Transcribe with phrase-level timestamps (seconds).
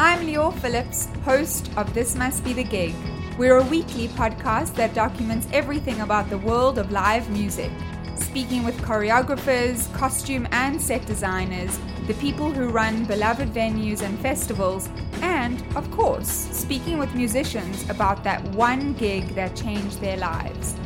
[0.00, 2.94] I'm Leo Phillips, host of This Must Be the Gig.
[3.36, 7.72] We're a weekly podcast that documents everything about the world of live music,
[8.14, 14.88] speaking with choreographers, costume and set designers, the people who run beloved venues and festivals,
[15.20, 20.76] and, of course, speaking with musicians about that one gig that changed their lives.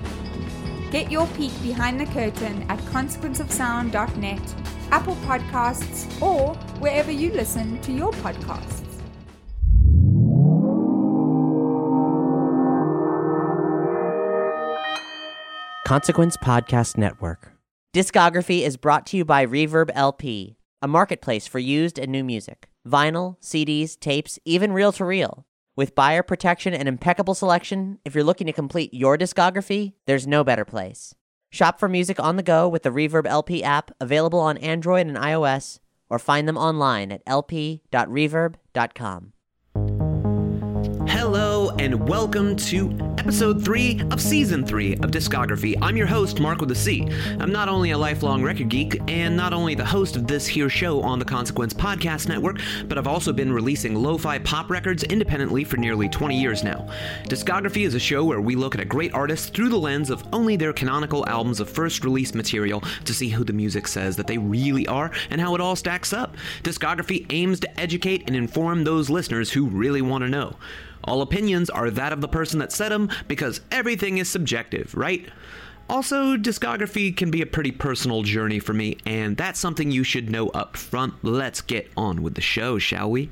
[0.90, 4.54] Get your peek behind the curtain at consequenceofsound.net,
[4.90, 8.81] Apple Podcasts, or wherever you listen to your podcasts.
[15.86, 17.52] Consequence Podcast Network.
[17.92, 22.68] Discography is brought to you by Reverb LP, a marketplace for used and new music,
[22.88, 25.44] vinyl, CDs, tapes, even reel to reel.
[25.74, 30.44] With buyer protection and impeccable selection, if you're looking to complete your discography, there's no
[30.44, 31.14] better place.
[31.50, 35.16] Shop for music on the go with the Reverb LP app, available on Android and
[35.16, 39.32] iOS, or find them online at lp.reverb.com.
[41.82, 45.76] And welcome to episode 3 of season 3 of Discography.
[45.82, 47.08] I'm your host, Marc with a C.
[47.40, 50.68] I'm not only a lifelong record geek and not only the host of this here
[50.68, 55.02] show on the Consequence Podcast Network, but I've also been releasing lo fi pop records
[55.02, 56.88] independently for nearly 20 years now.
[57.24, 60.22] Discography is a show where we look at a great artist through the lens of
[60.32, 64.28] only their canonical albums of first release material to see who the music says that
[64.28, 66.36] they really are and how it all stacks up.
[66.62, 70.54] Discography aims to educate and inform those listeners who really want to know.
[71.04, 75.28] All opinions are that of the person that said them because everything is subjective, right?
[75.88, 80.30] Also, discography can be a pretty personal journey for me, and that's something you should
[80.30, 81.14] know up front.
[81.22, 83.30] Let's get on with the show, shall we?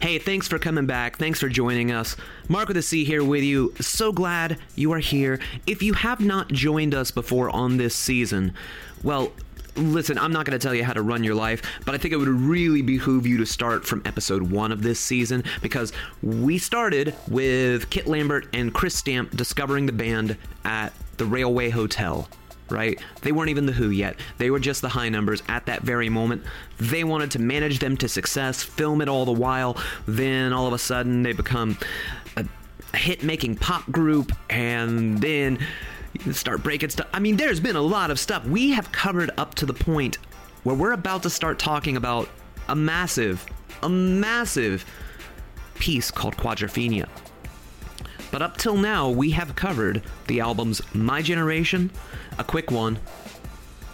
[0.00, 1.18] Hey, thanks for coming back.
[1.18, 2.16] Thanks for joining us.
[2.48, 3.74] Marc with a C here with you.
[3.80, 5.40] So glad you are here.
[5.66, 8.54] If you have not joined us before on this season,
[9.02, 9.32] well,
[9.78, 12.12] listen, I'm not going to tell you how to run your life, but I think
[12.12, 16.58] it would really behoove you to start from episode one of this season because we
[16.58, 22.28] started with Kit Lambert and Chris Stamp discovering the band at the Railway Hotel.
[22.70, 23.02] Right?
[23.22, 24.16] They weren't even the Who yet.
[24.36, 26.42] They were just the high numbers at that very moment.
[26.76, 29.78] They wanted to manage them to success, film it all the while.
[30.06, 31.78] Then all of a sudden they become
[32.36, 32.44] a
[32.94, 35.66] hit making pop group, and then
[36.32, 37.08] start breaking stuff.
[37.12, 40.18] I mean, there's been a lot of stuff we have covered up to the point
[40.64, 42.28] where we're about to start talking about
[42.68, 43.46] a massive,
[43.82, 44.84] a massive
[45.76, 47.08] piece called Quadrophenia.
[48.30, 51.90] But up till now, we have covered the albums My Generation,
[52.38, 52.98] A Quick One,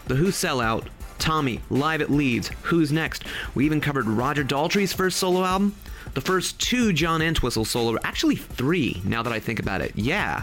[0.07, 0.89] The Who Sellout,
[1.19, 3.25] Tommy, Live at Leeds, Who's Next.
[3.55, 5.75] We even covered Roger Daltrey's first solo album,
[6.15, 9.93] the first two John Entwistle solo, actually three now that I think about it.
[9.95, 10.43] Yeah,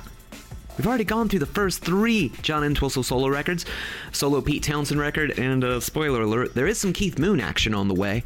[0.77, 3.65] We've already gone through the first three John Entwistle solo records,
[4.11, 7.87] solo Pete Townshend record, and uh, spoiler alert, there is some Keith Moon action on
[7.87, 8.23] the way.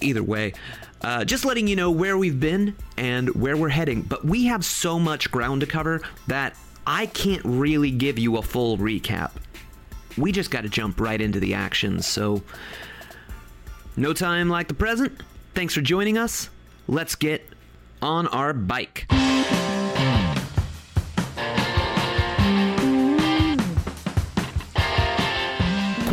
[0.00, 0.54] Either way,
[1.02, 4.02] uh, just letting you know where we've been and where we're heading.
[4.02, 8.42] But we have so much ground to cover that I can't really give you a
[8.42, 9.32] full recap.
[10.16, 12.00] We just got to jump right into the action.
[12.02, 12.42] So,
[13.96, 15.20] no time like the present.
[15.54, 16.48] Thanks for joining us.
[16.86, 17.46] Let's get
[18.00, 19.06] on our bike.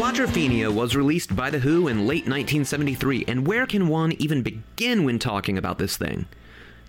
[0.10, 5.04] Quadrophenia was released by The Who in late 1973, and where can one even begin
[5.04, 6.26] when talking about this thing?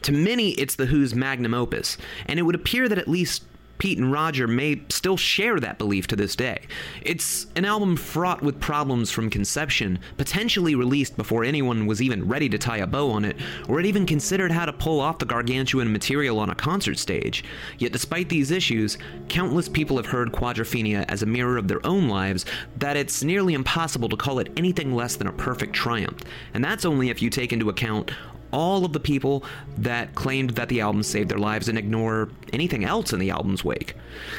[0.04, 3.44] To many, it's The Who's magnum opus, and it would appear that at least
[3.80, 6.60] Pete and Roger may still share that belief to this day.
[7.00, 12.48] It's an album fraught with problems from conception, potentially released before anyone was even ready
[12.50, 13.38] to tie a bow on it,
[13.68, 17.42] or had even considered how to pull off the gargantuan material on a concert stage.
[17.78, 18.98] Yet, despite these issues,
[19.28, 22.44] countless people have heard Quadrophenia as a mirror of their own lives
[22.76, 26.20] that it's nearly impossible to call it anything less than a perfect triumph.
[26.52, 28.10] And that's only if you take into account
[28.52, 29.44] all of the people
[29.78, 33.64] that claimed that the album saved their lives and ignore anything else in the album's
[33.64, 33.94] wake.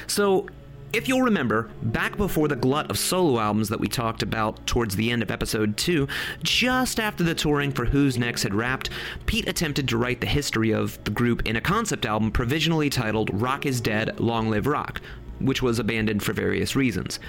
[0.08, 0.48] So,
[0.94, 4.94] if you'll remember, back before the glut of solo albums that we talked about towards
[4.98, 6.06] the end of episode 2,
[6.44, 8.90] just after the touring for Who's Next had wrapped,
[9.26, 13.30] Pete attempted to write the history of the group in a concept album provisionally titled
[13.42, 15.02] Rock is Dead, Long Live Rock.
[15.40, 17.20] which was abandoned for various reasons.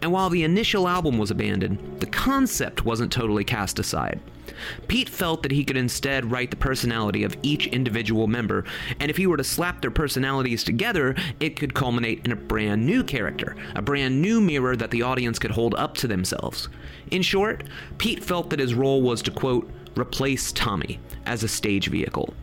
[0.00, 4.20] And while the initial album was abandoned, the concept wasn't totally cast aside.
[4.86, 8.64] Pete felt that he could instead write the personality of each individual member,
[9.00, 12.84] and if he were to slap their personalities together, it could culminate in a brand
[12.84, 16.68] new character, a brand new mirror that the audience could hold up to themselves.
[17.10, 17.64] In short,
[17.98, 22.34] Pete felt that his role was to, quote, replace Tommy as a stage vehicle.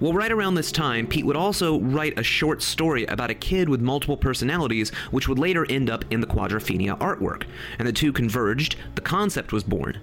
[0.00, 3.68] Well, right around this time, Pete would also write a short story about a kid
[3.68, 7.44] with multiple personalities, which would later end up in the Quadrophenia artwork.
[7.80, 10.00] And the two converged, the concept was born.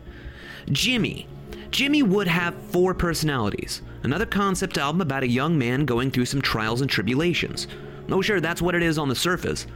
[0.72, 1.28] Jimmy.
[1.72, 3.82] Jimmy would have four personalities.
[4.04, 7.68] Another concept album about a young man going through some trials and tribulations.
[8.10, 9.68] Oh, sure, that's what it is on the surface.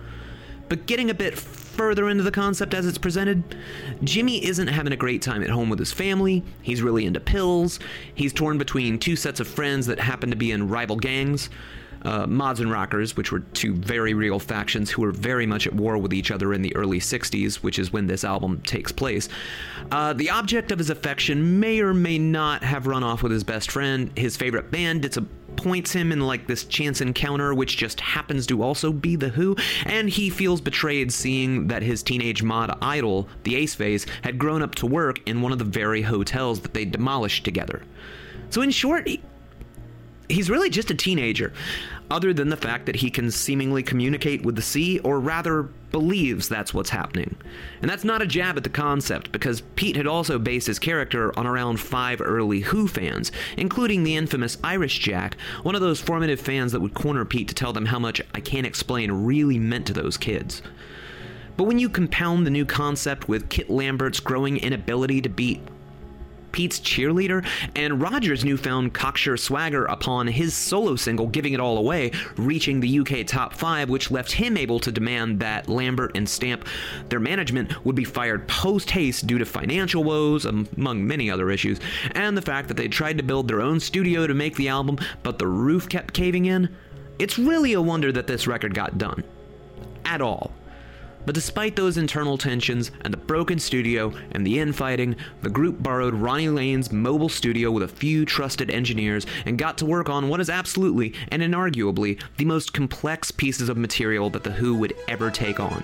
[0.70, 3.56] But getting a bit further into the concept as it's presented,
[4.04, 6.44] Jimmy isn't having a great time at home with his family.
[6.62, 7.80] He's really into pills.
[8.14, 11.50] He's torn between two sets of friends that happen to be in rival gangs.
[12.04, 15.74] Uh, Mods and Rockers, which were two very real factions who were very much at
[15.74, 19.30] war with each other in the early 60s, which is when this album takes place.
[19.92, 23.44] Uh, the object of his affection may or may not have run off with his
[23.44, 24.12] best friend.
[24.18, 28.94] His favorite band disappoints him in like this chance encounter, which just happens to also
[28.94, 29.56] be The Who,
[29.86, 34.62] and he feels betrayed seeing that his teenage mod idol, the Ace Face, had grown
[34.62, 37.82] up to work in one of the very hotels that they demolished together.
[38.52, 39.08] So, in short,
[40.30, 41.52] he's really just a teenager,
[42.12, 46.48] other than the fact that he can seemingly communicate with the sea, or rather believes
[46.48, 47.36] that's what's happening.
[47.82, 51.38] And that's not a jab at the concept, because Pete had also based his character
[51.38, 56.40] on around five early Who fans, including the infamous Irish Jack, one of those formative
[56.40, 59.88] fans that would corner Pete to tell them how much I Can't Explain really meant
[59.88, 60.62] to those kids.
[61.58, 65.62] But when you compound the new concept with Kit Lambert's growing inability to beat
[66.52, 72.12] Pete's cheerleader, and Roger's newfound cocksure swagger upon his solo single Giving It All Away,
[72.38, 76.68] reaching the UK top 5, which left him able to demand that Lambert and Stamp,
[77.10, 81.80] their management, would be fired post haste due to financial woes, among many other issues,
[82.12, 84.98] and the fact that they tried to build their own studio to make the album,
[85.24, 86.70] but the roof kept caving in.
[87.20, 89.24] It's really a wonder that this record got done.
[90.06, 90.52] At all.
[91.30, 96.16] But despite those internal tensions and the broken studio and the infighting, the group borrowed
[96.16, 100.42] Ronnie Lane's mobile studio with a few trusted engineers and got to work on what
[100.42, 105.30] is absolutely and inarguably the most complex pieces of material that The Who would ever
[105.30, 105.84] take on.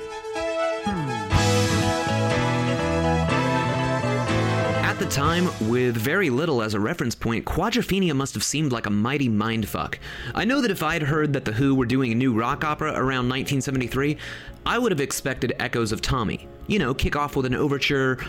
[4.96, 8.86] At the time, with very little as a reference point, Quadrophenia must have seemed like
[8.86, 9.96] a mighty mindfuck.
[10.34, 12.92] I know that if I'd heard that The Who were doing a new rock opera
[12.92, 14.16] around 1973,
[14.66, 16.48] I would have expected echoes of Tommy.
[16.68, 18.20] You know, kick off with an overture,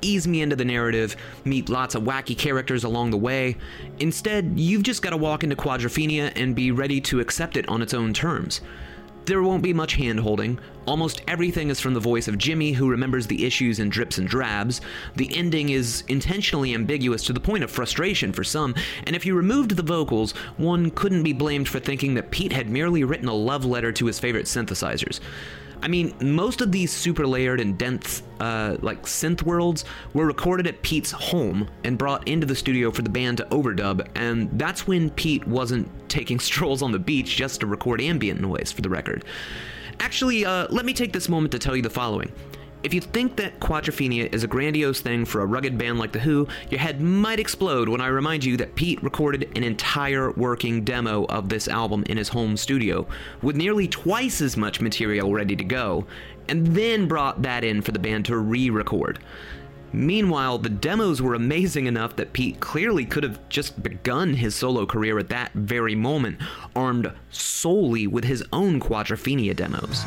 [0.00, 3.58] ease me into the narrative, meet lots of wacky characters along the way.
[3.98, 7.82] Instead, you've just got to walk into Quadrophenia and be ready to accept it on
[7.82, 8.62] its own terms.
[9.26, 10.58] There won't be much hand holding.
[10.86, 14.28] Almost everything is from the voice of Jimmy, who remembers the issues in drips and
[14.28, 14.82] drabs.
[15.16, 18.74] The ending is intentionally ambiguous to the point of frustration for some,
[19.04, 22.68] and if you removed the vocals, one couldn't be blamed for thinking that Pete had
[22.68, 25.20] merely written a love letter to his favorite synthesizers.
[25.84, 29.84] I mean, most of these super layered and dense, uh, like synth worlds
[30.14, 34.08] were recorded at Pete's home and brought into the studio for the band to overdub,
[34.14, 38.72] and that's when Pete wasn't taking strolls on the beach just to record ambient noise
[38.72, 39.26] for the record.
[40.00, 42.32] Actually, uh, let me take this moment to tell you the following.
[42.84, 46.20] If you think that Quadrophenia is a grandiose thing for a rugged band like The
[46.20, 50.84] Who, your head might explode when I remind you that Pete recorded an entire working
[50.84, 53.06] demo of this album in his home studio,
[53.40, 56.04] with nearly twice as much material ready to go,
[56.50, 59.18] and then brought that in for the band to re record.
[59.94, 64.84] Meanwhile, the demos were amazing enough that Pete clearly could have just begun his solo
[64.84, 66.38] career at that very moment,
[66.76, 70.04] armed solely with his own Quadrophenia demos.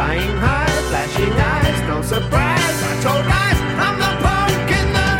[0.00, 2.82] Flying high, flashing eyes, no surprise.
[2.82, 5.10] I told lies, I'm the punk in the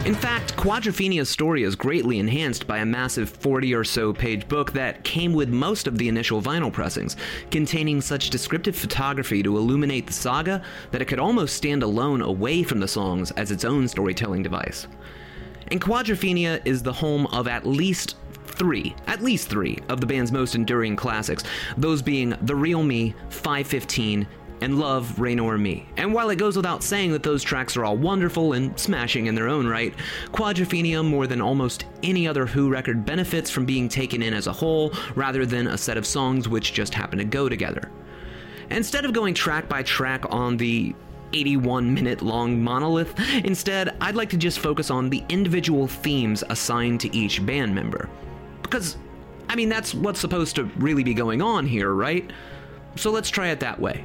[0.00, 0.08] gutter.
[0.08, 4.72] In fact, Quadrophenia's story is greatly enhanced by a massive 40 or so page book
[4.72, 7.18] that came with most of the initial vinyl pressings,
[7.50, 12.62] containing such descriptive photography to illuminate the saga that it could almost stand alone away
[12.62, 14.86] from the songs as its own storytelling device.
[15.68, 18.16] And Quadrophenia is the home of at least
[18.56, 21.44] three, at least three, of the band's most enduring classics,
[21.76, 24.26] those being The Real Me, 515,
[24.62, 25.86] and Love, Reign o'er Me.
[25.96, 29.34] And while it goes without saying that those tracks are all wonderful and smashing in
[29.34, 29.94] their own right,
[30.32, 34.52] Quadrophenia, more than almost any other Who record, benefits from being taken in as a
[34.52, 37.90] whole rather than a set of songs which just happen to go together.
[38.70, 40.94] Instead of going track by track on the
[41.32, 47.00] 81 minute long monolith, instead, I'd like to just focus on the individual themes assigned
[47.02, 48.08] to each band member.
[48.66, 48.96] Because,
[49.48, 52.30] I mean, that's what's supposed to really be going on here, right?
[52.96, 54.04] So let's try it that way.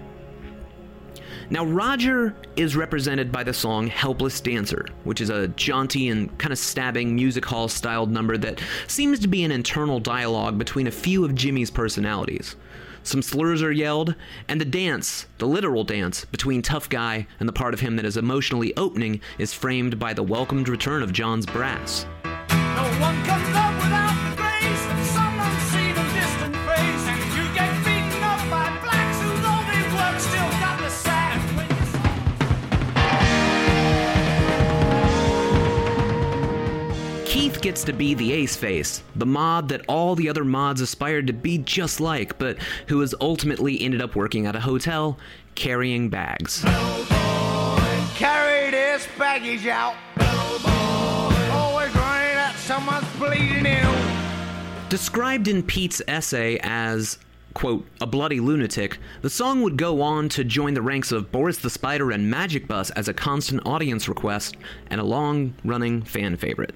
[1.49, 6.53] Now, Roger is represented by the song Helpless Dancer, which is a jaunty and kind
[6.53, 10.91] of stabbing music hall styled number that seems to be an internal dialogue between a
[10.91, 12.55] few of Jimmy's personalities.
[13.03, 14.15] Some slurs are yelled,
[14.47, 18.05] and the dance, the literal dance, between Tough Guy and the part of him that
[18.05, 22.05] is emotionally opening is framed by the welcomed return of John's brass.
[22.49, 23.50] No
[37.61, 41.33] gets to be the ace face, the mod that all the other mods aspired to
[41.33, 45.17] be just like, but who has ultimately ended up working at a hotel
[45.55, 46.63] carrying bags.
[48.15, 49.95] carry this baggage out.
[51.51, 53.95] Always running at someone's bleeding ill.
[54.89, 57.19] Described in Pete's essay as,
[57.53, 61.57] quote, a bloody lunatic, the song would go on to join the ranks of Boris
[61.57, 64.57] the Spider and Magic Bus as a constant audience request
[64.89, 66.73] and a long running fan favorite.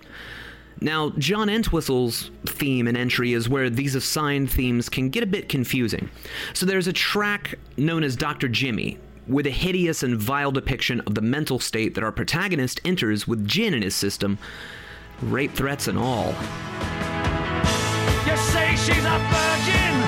[0.82, 5.50] Now, John Entwistle's theme and entry is where these assigned themes can get a bit
[5.50, 6.10] confusing.
[6.54, 8.48] So there's a track known as Dr.
[8.48, 13.28] Jimmy, with a hideous and vile depiction of the mental state that our protagonist enters
[13.28, 14.38] with gin in his system,
[15.22, 16.36] rape threats and all.
[18.28, 20.05] You say she's a virgin,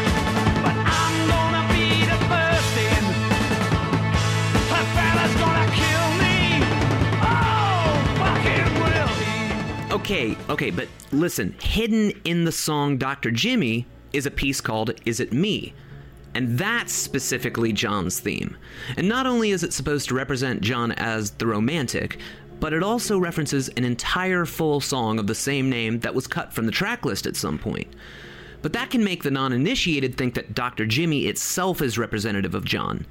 [10.08, 13.30] Okay, okay, but listen, hidden in the song Dr.
[13.30, 15.74] Jimmy is a piece called Is It Me?
[16.34, 18.56] And that's specifically John's theme.
[18.96, 22.20] And not only is it supposed to represent John as the romantic,
[22.62, 26.54] but it also references an entire full song of the same name that was cut
[26.54, 27.94] from the track list at some point.
[28.62, 30.86] But that can make the non initiated think that Dr.
[30.86, 33.06] Jimmy itself is representative of John.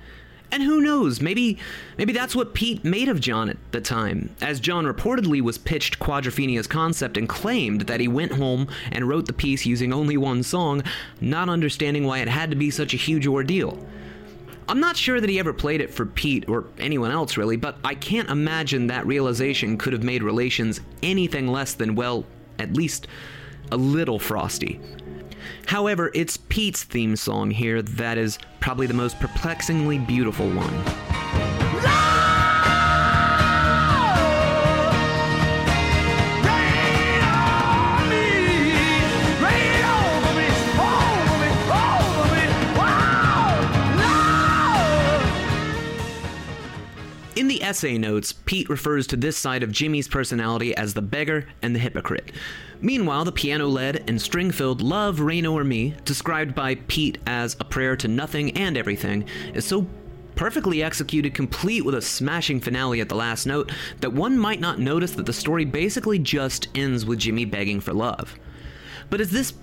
[0.53, 1.59] And who knows, maybe
[1.99, 5.99] maybe that's what Pete made of John at the time, as John reportedly was pitched
[5.99, 10.43] Quadrophenia's concept and claimed that he went home and wrote the piece using only one
[10.43, 10.83] song,
[11.21, 13.79] not understanding why it had to be such a huge ordeal.
[14.69, 17.79] I'm not sure that he ever played it for Pete or anyone else really, but
[17.85, 22.25] I can't imagine that realization could have made relations anything less than, well,
[22.59, 23.07] at least
[23.71, 24.81] a little frosty.
[25.67, 30.73] However, it's Pete's theme song here that is probably the most perplexingly beautiful one.
[47.35, 51.47] In the essay notes, Pete refers to this side of Jimmy's personality as the beggar
[51.61, 52.33] and the hypocrite.
[52.81, 57.57] Meanwhile, the piano led and string filled Love Reign O'er Me, described by Pete as
[57.59, 59.87] a prayer to nothing and everything, is so
[60.35, 64.79] perfectly executed, complete with a smashing finale at the last note, that one might not
[64.79, 68.39] notice that the story basically just ends with Jimmy begging for love.
[69.09, 69.55] But is this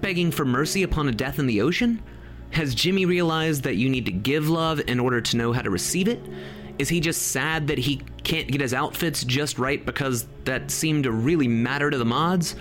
[0.00, 2.02] begging for mercy upon a death in the ocean?
[2.50, 5.70] Has Jimmy realized that you need to give love in order to know how to
[5.70, 6.20] receive it?
[6.78, 11.04] Is he just sad that he can't get his outfits just right because that seemed
[11.04, 12.56] to really matter to the mods?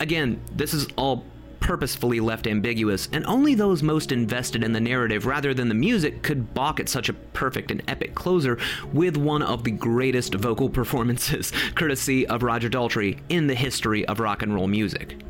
[0.00, 1.24] Again, this is all
[1.60, 6.22] purposefully left ambiguous, and only those most invested in the narrative rather than the music
[6.22, 8.58] could balk at such a perfect and epic closer
[8.92, 14.20] with one of the greatest vocal performances, courtesy of Roger Daltrey, in the history of
[14.20, 15.20] rock and roll music.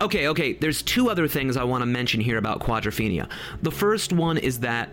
[0.00, 3.28] Okay, okay, there's two other things I want to mention here about Quadrophenia.
[3.62, 4.88] The first one is that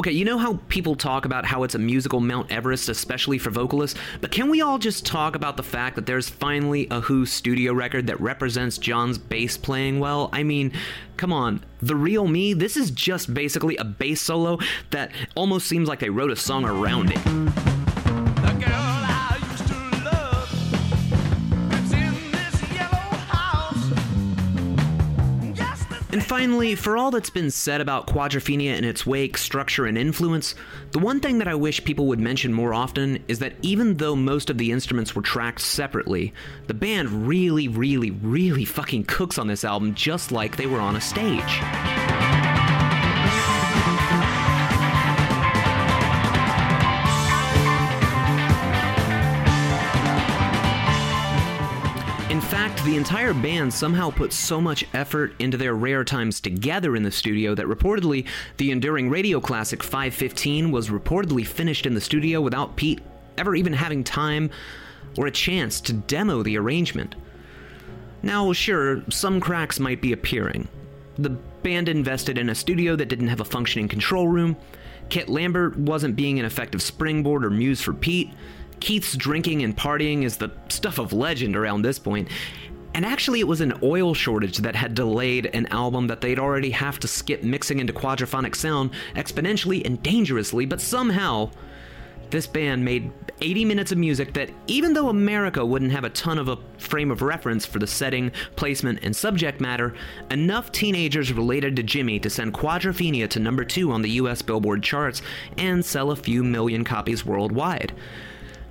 [0.00, 3.50] Okay, you know how people talk about how it's a musical Mount Everest, especially for
[3.50, 4.00] vocalists?
[4.22, 7.74] But can we all just talk about the fact that there's finally a Who studio
[7.74, 10.30] record that represents John's bass playing well?
[10.32, 10.72] I mean,
[11.18, 15.86] come on, The Real Me, this is just basically a bass solo that almost seems
[15.86, 17.79] like they wrote a song around it.
[26.30, 30.54] Finally, for all that's been said about Quadrophenia and its wake, structure, and influence,
[30.92, 34.14] the one thing that I wish people would mention more often is that even though
[34.14, 36.32] most of the instruments were tracked separately,
[36.68, 40.94] the band really, really, really fucking cooks on this album just like they were on
[40.94, 42.09] a stage.
[52.40, 56.96] In fact, the entire band somehow put so much effort into their rare times together
[56.96, 62.00] in the studio that reportedly the enduring radio classic 515 was reportedly finished in the
[62.00, 63.02] studio without Pete
[63.36, 64.48] ever even having time
[65.18, 67.14] or a chance to demo the arrangement.
[68.22, 70.66] Now, sure, some cracks might be appearing.
[71.18, 74.56] The band invested in a studio that didn't have a functioning control room.
[75.10, 78.30] Kit Lambert wasn't being an effective springboard or muse for Pete.
[78.80, 82.28] Keith's drinking and partying is the stuff of legend around this point.
[82.92, 86.70] And actually, it was an oil shortage that had delayed an album that they'd already
[86.70, 91.50] have to skip mixing into quadraphonic sound exponentially and dangerously, but somehow,
[92.30, 96.38] this band made 80 minutes of music that, even though America wouldn't have a ton
[96.38, 99.94] of a frame of reference for the setting, placement, and subject matter,
[100.30, 104.82] enough teenagers related to Jimmy to send Quadrophenia to number two on the US Billboard
[104.82, 105.22] charts
[105.56, 107.92] and sell a few million copies worldwide.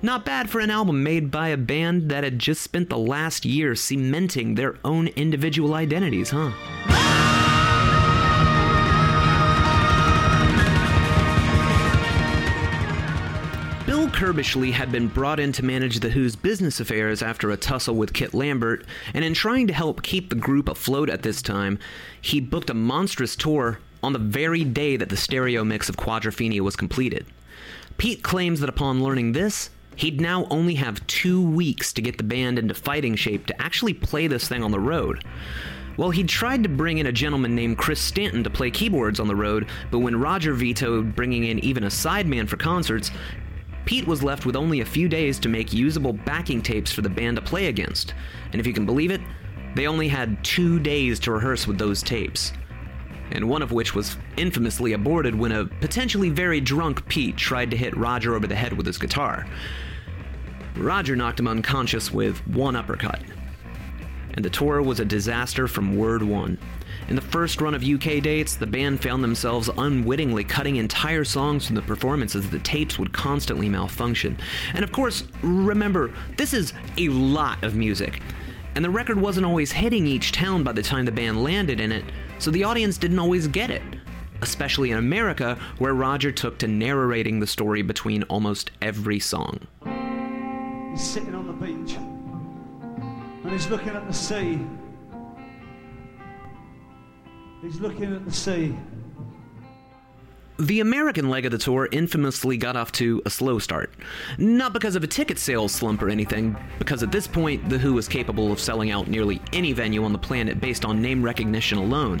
[0.02, 3.44] Not bad for an album made by a band that had just spent the last
[3.44, 6.52] year cementing their own individual identities, huh?
[13.84, 17.96] Bill Curbishley had been brought in to manage The Who's business affairs after a tussle
[17.96, 21.78] with Kit Lambert, and in trying to help keep the group afloat at this time,
[22.22, 26.60] he booked a monstrous tour on the very day that the stereo mix of Quadrophenia
[26.60, 27.26] was completed.
[27.98, 32.24] Pete claims that upon learning this, he'd now only have two weeks to get the
[32.24, 35.24] band into fighting shape to actually play this thing on the road.
[35.96, 39.28] Well, he'd tried to bring in a gentleman named Chris Stanton to play keyboards on
[39.28, 43.10] the road, but when Roger vetoed bringing in even a sideman for concerts,
[43.84, 47.08] Pete was left with only a few days to make usable backing tapes for the
[47.08, 48.14] band to play against.
[48.52, 49.20] And if you can believe it,
[49.74, 52.52] they only had two days to rehearse with those tapes.
[53.32, 57.76] And one of which was infamously aborted when a potentially very drunk Pete tried to
[57.76, 59.46] hit Roger over the head with his guitar.
[60.76, 63.20] Roger knocked him unconscious with one uppercut.
[64.34, 66.58] And the tour was a disaster from word one.
[67.08, 71.66] In the first run of UK dates, the band found themselves unwittingly cutting entire songs
[71.66, 74.38] from the performances the tapes would constantly malfunction.
[74.74, 78.22] And of course, remember, this is a lot of music.
[78.76, 81.90] And the record wasn't always hitting each town by the time the band landed in
[81.90, 82.04] it,
[82.40, 83.82] so the audience didn't always get it.
[84.42, 89.60] Especially in America, where Roger took to narrating the story between almost every song.
[90.90, 91.96] He's sitting on the beach
[93.42, 94.58] and he's looking at the sea.
[97.60, 98.74] He's looking at the sea.
[100.60, 103.94] The American leg of the tour infamously got off to a slow start.
[104.36, 107.94] Not because of a ticket sales slump or anything, because at this point, The Who
[107.94, 111.78] was capable of selling out nearly any venue on the planet based on name recognition
[111.78, 112.20] alone.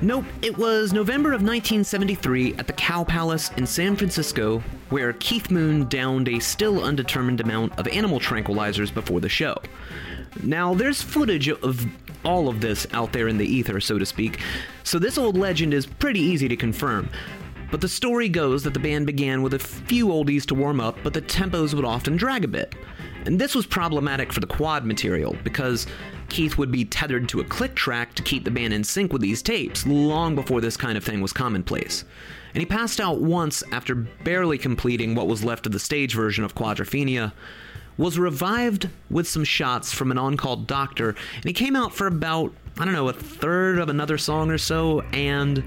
[0.00, 5.50] Nope, it was November of 1973 at the Cow Palace in San Francisco, where Keith
[5.50, 9.60] Moon downed a still undetermined amount of animal tranquilizers before the show.
[10.44, 11.84] Now, there's footage of
[12.24, 14.38] all of this out there in the ether, so to speak,
[14.84, 17.08] so this old legend is pretty easy to confirm.
[17.70, 20.96] But the story goes that the band began with a few oldies to warm up,
[21.02, 22.74] but the tempos would often drag a bit.
[23.26, 25.86] And this was problematic for the quad material, because
[26.30, 29.20] Keith would be tethered to a click track to keep the band in sync with
[29.20, 32.04] these tapes, long before this kind of thing was commonplace.
[32.54, 36.44] And he passed out once after barely completing what was left of the stage version
[36.44, 37.32] of Quadrophenia,
[37.98, 42.06] was revived with some shots from an on call doctor, and he came out for
[42.06, 45.64] about, I don't know, a third of another song or so, and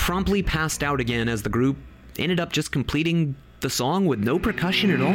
[0.00, 1.76] promptly passed out again as the group
[2.18, 5.12] ended up just completing the song with no percussion at all.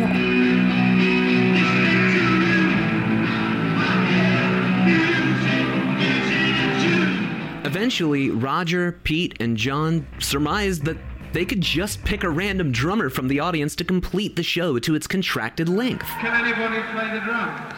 [7.65, 10.97] Eventually, Roger, Pete, and John surmised that
[11.33, 14.93] they could just pick a random drummer from the audience to complete the show to
[14.93, 16.05] its contracted length.
[16.21, 17.73] Can anybody play the drums?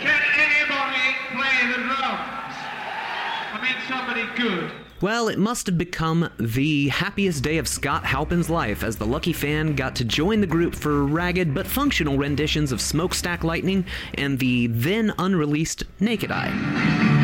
[0.00, 2.56] Can anybody play the drums?
[3.54, 4.85] I mean, somebody good.
[5.02, 9.34] Well, it must have become the happiest day of Scott Halpin's life as the lucky
[9.34, 14.38] fan got to join the group for ragged but functional renditions of Smokestack Lightning and
[14.38, 17.15] the then unreleased Naked Eye.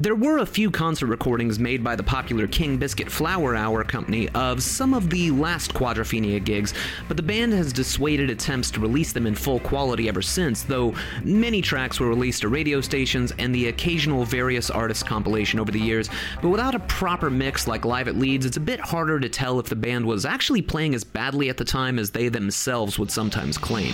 [0.00, 4.30] There were a few concert recordings made by the popular King Biscuit Flower Hour company
[4.30, 6.72] of some of the last Quadrophenia gigs,
[7.06, 10.94] but the band has dissuaded attempts to release them in full quality ever since, though
[11.22, 15.78] many tracks were released to radio stations and the occasional various artists compilation over the
[15.78, 16.08] years.
[16.40, 19.60] But without a proper mix like Live at Leeds, it's a bit harder to tell
[19.60, 23.10] if the band was actually playing as badly at the time as they themselves would
[23.10, 23.92] sometimes claim.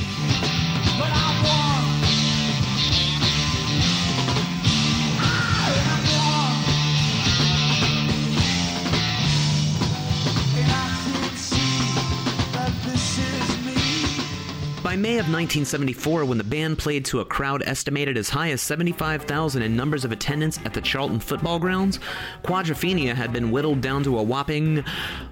[14.96, 18.62] By May of 1974, when the band played to a crowd estimated as high as
[18.62, 22.00] 75,000 in numbers of attendance at the Charlton football grounds,
[22.42, 24.82] Quadrophenia had been whittled down to a whopping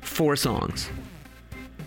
[0.03, 0.90] four songs.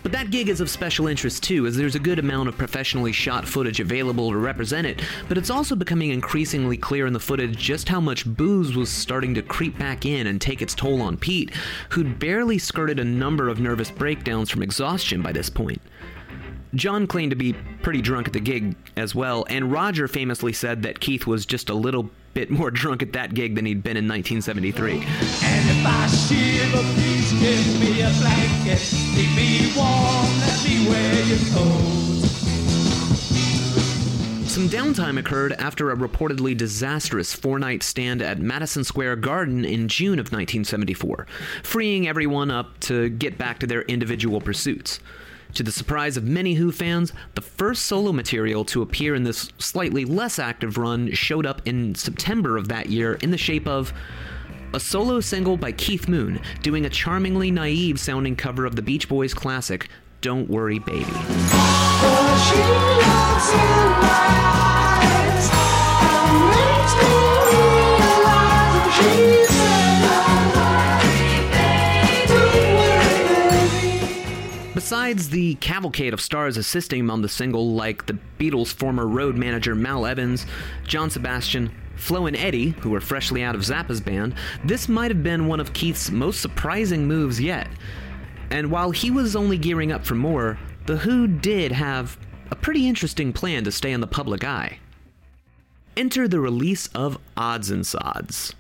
[0.01, 3.11] But that gig is of special interest too, as there's a good amount of professionally
[3.11, 7.57] shot footage available to represent it, but it's also becoming increasingly clear in the footage
[7.57, 11.15] just how much booze was starting to creep back in and take its toll on
[11.15, 11.53] Pete,
[11.89, 15.79] who'd barely skirted a number of nervous breakdowns from exhaustion by this point.
[16.75, 20.83] John claimed to be pretty drunk at the gig as well, and Roger famously said
[20.83, 23.97] that Keith was just a little bit more drunk at that gig than he'd been
[23.97, 24.93] in 1973.
[24.93, 28.79] And if I shiver, please give me a blanket.
[29.15, 32.07] Keep me warm, let me wear your coat.
[34.47, 39.87] Some downtime occurred after a reportedly disastrous four night stand at Madison Square Garden in
[39.87, 41.27] June of 1974,
[41.61, 44.99] freeing everyone up to get back to their individual pursuits.
[45.57, 49.51] To the surprise of many Who fans, the first solo material to appear in this
[49.57, 53.91] slightly less active run showed up in September of that year in the shape of
[54.75, 59.09] a solo single by Keith Moon doing a charmingly naive sounding cover of the Beach
[59.09, 59.89] Boys classic,
[60.21, 61.05] Don't Worry Baby.
[74.87, 79.35] Besides the cavalcade of stars assisting him on the single, like the Beatles' former road
[79.35, 80.45] manager Mal Evans,
[80.85, 85.23] John Sebastian, Flo and Eddie, who were freshly out of Zappa's band, this might have
[85.23, 87.67] been one of Keith's most surprising moves yet.
[88.49, 92.17] And while he was only gearing up for more, The Who did have
[92.49, 94.79] a pretty interesting plan to stay in the public eye.
[95.97, 98.55] Enter the release of Odds and Sods.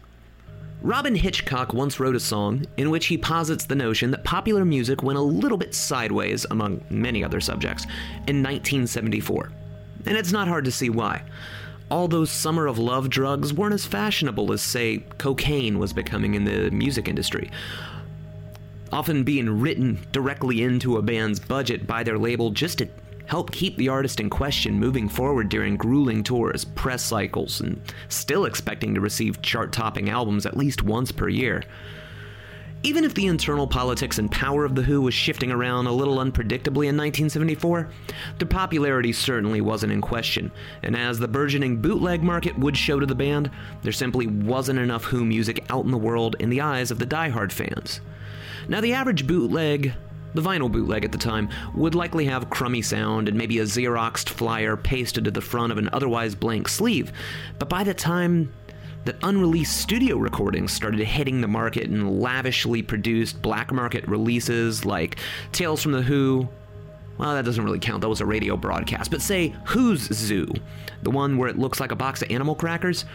[0.81, 5.01] Robyn Hitchcock once wrote a song in which he posits the notion that popular music
[5.01, 7.85] went a little bit sideways, among many other subjects,
[8.27, 9.51] in 1974.
[10.05, 11.23] And it's not hard to see why.
[11.89, 16.45] All those summer of love drugs weren't as fashionable as, say, cocaine was becoming in
[16.45, 17.49] the music industry.
[18.91, 22.87] Often being written directly into a band's budget by their label just to
[23.27, 28.45] help keep the artist in question moving forward during grueling tours, press cycles, and still
[28.45, 31.63] expecting to receive chart topping albums at least once per year.
[32.83, 36.17] Even if the internal politics and power of The Who was shifting around a little
[36.17, 37.89] unpredictably in 1974,
[38.37, 40.51] their popularity certainly wasn't in question,
[40.83, 43.49] and as the burgeoning bootleg market would show to the band,
[43.81, 47.07] there simply wasn't enough Who music out in the world in the eyes of the
[47.07, 47.99] diehard fans.
[48.69, 49.93] Now, the average bootleg
[50.37, 54.29] the vinyl bootleg at the time would likely have crummy sound and maybe a Xeroxed
[54.29, 57.11] flyer pasted to the front of an otherwise blank sleeve,
[57.57, 58.53] but by the time
[59.05, 65.17] that unreleased studio recordings started hitting the market in lavishly produced black market releases like
[65.53, 66.47] Tales from the Who.
[67.17, 68.01] Well, that doesn't really count.
[68.01, 69.09] That was a radio broadcast.
[69.09, 70.45] But say Who's Zoo,
[71.01, 73.05] the one where it looks like a box of animal crackers,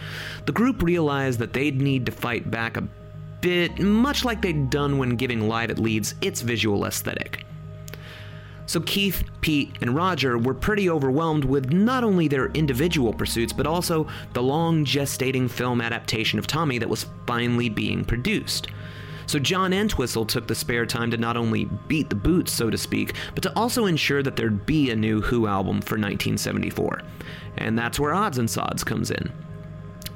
[0.47, 2.89] the group realized that they'd need to fight back a
[3.43, 7.45] bit much like they'd done when giving Live at Leeds its visual aesthetic.
[8.65, 13.67] So Keith, Pete, and Roger were pretty overwhelmed with not only their individual pursuits, but
[13.67, 18.69] also the long gestating film adaptation of Tommy that was finally being produced.
[19.27, 22.79] So John Entwistle took the spare time to not only beat the boots, so to
[22.79, 27.03] speak, but to also ensure that there'd be a new Who album for 1974.
[27.59, 29.31] And that's where Odds and Sods comes in.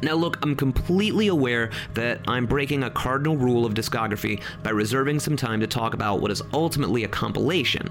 [0.02, 5.20] Now, look, I'm completely aware that I'm breaking a cardinal rule of discography by reserving
[5.20, 7.90] some time to talk about what is ultimately a compilation.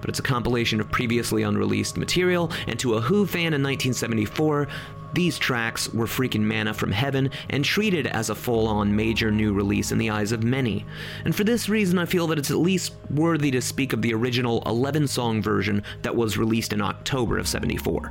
[0.00, 4.68] But it's a compilation of previously unreleased material, and to a Who fan in 1974,
[5.14, 9.52] these tracks were freaking manna from heaven and treated as a full on major new
[9.52, 10.84] release in the eyes of many.
[11.24, 14.12] And for this reason, I feel that it's at least worthy to speak of the
[14.12, 18.08] original 11 song version that was released in October of 74.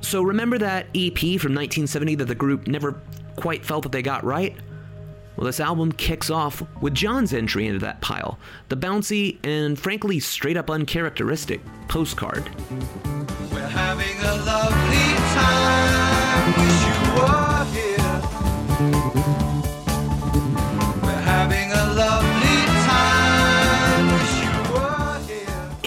[0.00, 3.00] So remember that EP from 1970 that the group never
[3.36, 4.56] quite felt that they got right?
[5.36, 10.20] Well, this album kicks off with John's entry into that pile, the bouncy and frankly
[10.20, 12.50] straight up uncharacteristic postcard.
[13.52, 13.68] We're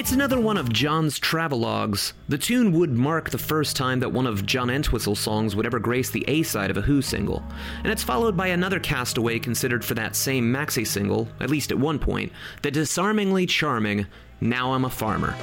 [0.04, 2.12] It's another one of John's travelogues.
[2.28, 5.80] The tune would mark the first time that one of John Entwistle's songs would ever
[5.80, 7.42] grace the A side of a Who single,
[7.84, 11.80] and it's followed by another castaway considered for that same maxi single, at least at
[11.80, 14.06] one point, the disarmingly charming
[14.42, 15.38] Now I'm a Farmer.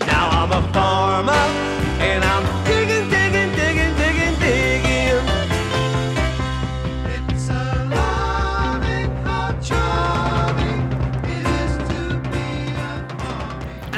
[0.00, 2.95] Now I'm a farmer and I'm digging,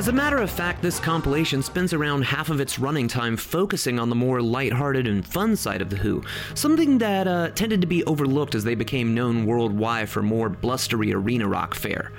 [0.09, 3.99] As a matter of fact, this compilation spends around half of its running time focusing
[3.99, 7.87] on the more lighthearted and fun side of The Who, something that uh, tended to
[7.87, 12.11] be overlooked as they became known worldwide for more blustery arena rock fare.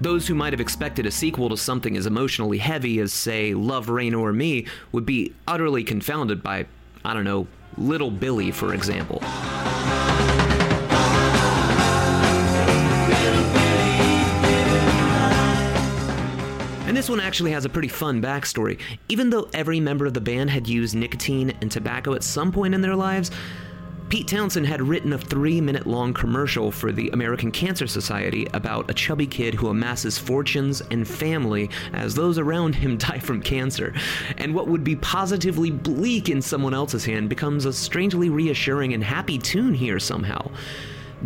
[0.00, 3.90] Those who might have expected a sequel to something as emotionally heavy as, say, Love,
[3.90, 6.64] Reign, o'er Me would be utterly confounded by,
[7.04, 7.46] I don't know,
[7.76, 9.18] Little Billy, for example.
[16.92, 18.78] And this one actually has a pretty fun backstory.
[19.08, 22.74] Even though every member of the band had used nicotine and tobacco at some point
[22.74, 23.30] in their lives,
[24.10, 28.90] Pete Townshend had written a three minute long commercial for the American Cancer Society about
[28.90, 33.94] a chubby kid who amasses fortunes and family as those around him die from cancer.
[34.36, 39.02] And what would be positively bleak in someone else's hand becomes a strangely reassuring and
[39.02, 40.50] happy tune here somehow.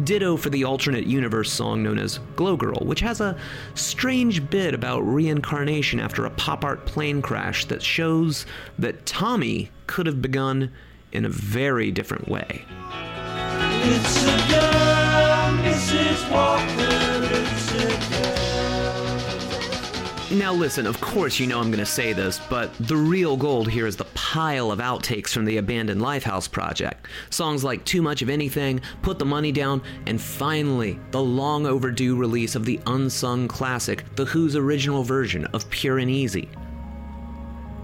[0.05, 3.37] Ditto for the alternate universe song known as Glow Girl, which has a
[3.75, 8.47] strange bit about reincarnation after a pop art plane crash that shows
[8.79, 10.71] that Tommy could have begun
[11.13, 12.65] in a very different way.
[13.89, 14.37] It's a
[15.63, 16.31] Mrs.
[16.31, 16.96] Walker,
[20.33, 23.71] Now, listen, of course, you know I'm going to say this, but the real gold
[23.71, 27.07] here is the pile of outtakes from the Abandoned Lifehouse project.
[27.31, 32.17] Songs like Too Much of Anything, Put the Money Down, and finally, the long overdue
[32.17, 36.49] release of the unsung classic, The Who's original version of Pure and Easy.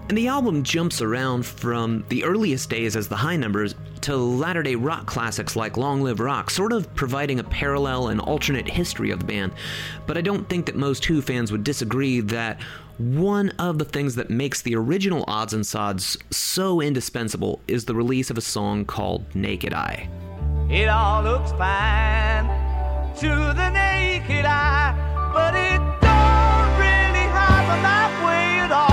[0.09, 4.61] And the album jumps around from the earliest days as the high numbers to latter
[4.61, 9.11] day rock classics like Long Live Rock, sort of providing a parallel and alternate history
[9.11, 9.53] of the band.
[10.05, 12.61] But I don't think that most Who fans would disagree that
[12.97, 17.95] one of the things that makes the original Odds and Sods so indispensable is the
[17.95, 20.09] release of a song called Naked Eye.
[20.69, 22.45] It all looks fine
[23.19, 24.93] to the naked eye,
[25.33, 28.92] but it don't really happen that way at all.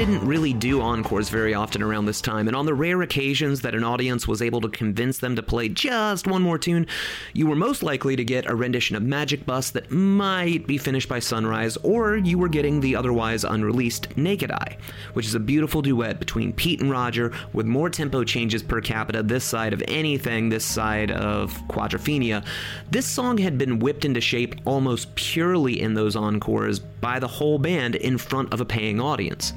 [0.00, 3.74] Didn't really do encores very often around this time, and on the rare occasions that
[3.74, 6.86] an audience was able to convince them to play just one more tune,
[7.34, 11.06] you were most likely to get a rendition of Magic Bus that might be finished
[11.06, 14.78] by sunrise, or you were getting the otherwise unreleased Naked Eye,
[15.12, 19.22] which is a beautiful duet between Pete and Roger with more tempo changes per capita
[19.22, 22.42] this side of anything this side of Quadrophenia.
[22.90, 27.58] This song had been whipped into shape almost purely in those encores by the whole
[27.58, 29.52] band in front of a paying audience.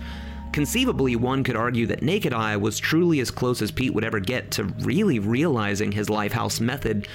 [0.54, 4.20] Conceivably, one could argue that Naked Eye was truly as close as Pete would ever
[4.20, 7.08] get to really realizing his Lifehouse method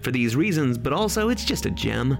[0.00, 2.16] for these reasons, but also it's just a gem.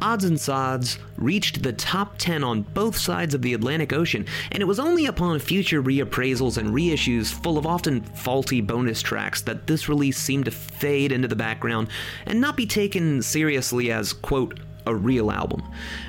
[0.00, 4.62] Odds and Sods reached the top 10 on both sides of the Atlantic Ocean, and
[4.62, 9.66] it was only upon future reappraisals and reissues full of often faulty bonus tracks that
[9.66, 11.88] this release seemed to fade into the background
[12.26, 15.64] and not be taken seriously as, quote, a real album.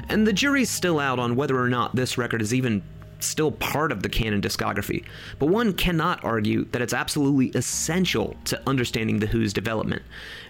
[0.07, 2.83] And the jury's still out on whether or not this record is even
[3.25, 5.05] still part of the canon discography,
[5.37, 10.01] but one cannot argue that it's absolutely essential to understanding The Who's development,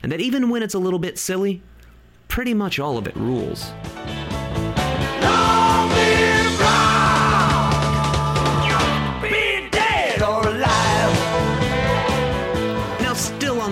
[0.04, 1.62] and that even when it's a little bit silly,
[2.28, 3.72] pretty much all of it rules.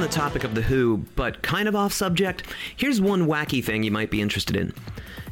[0.10, 2.44] Topic of The Who, but kind of off subject,
[2.76, 4.74] here's one wacky thing you might be interested in.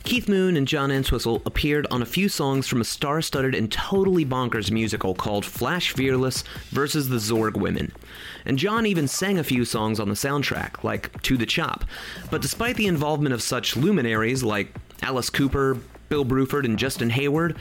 [0.06, 3.72] Keith Moon and John Entwistle appeared on a few songs from a star studded and
[3.72, 7.91] totally bonkers musical called Flash Fearless versus the Zorg Women.
[8.46, 11.86] And John even sang a few songs on the soundtrack, like To the Chop.
[12.30, 17.58] But despite the involvement of such luminaries like Alice Cooper, Bill Bruford, and Justin Hayward,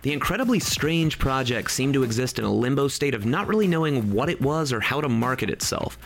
[0.00, 4.12] the incredibly strange project seemed to exist in a limbo state of not really knowing
[4.12, 5.98] what it was or how to market itself.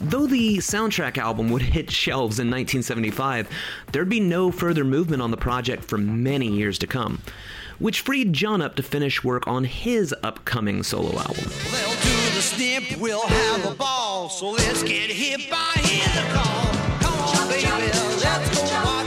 [0.00, 3.48] Though the soundtrack album would hit shelves in 1975,
[3.92, 7.20] there'd be no further movement on the project for many years to come,
[7.78, 11.50] which freed John up to finish work on his upcoming solo album.
[12.38, 13.22] Snip, we'll
[13.74, 14.28] ball.
[14.28, 16.74] So let's get hit by hear the call.
[17.00, 17.66] Come on, baby,
[18.22, 18.97] let's go watch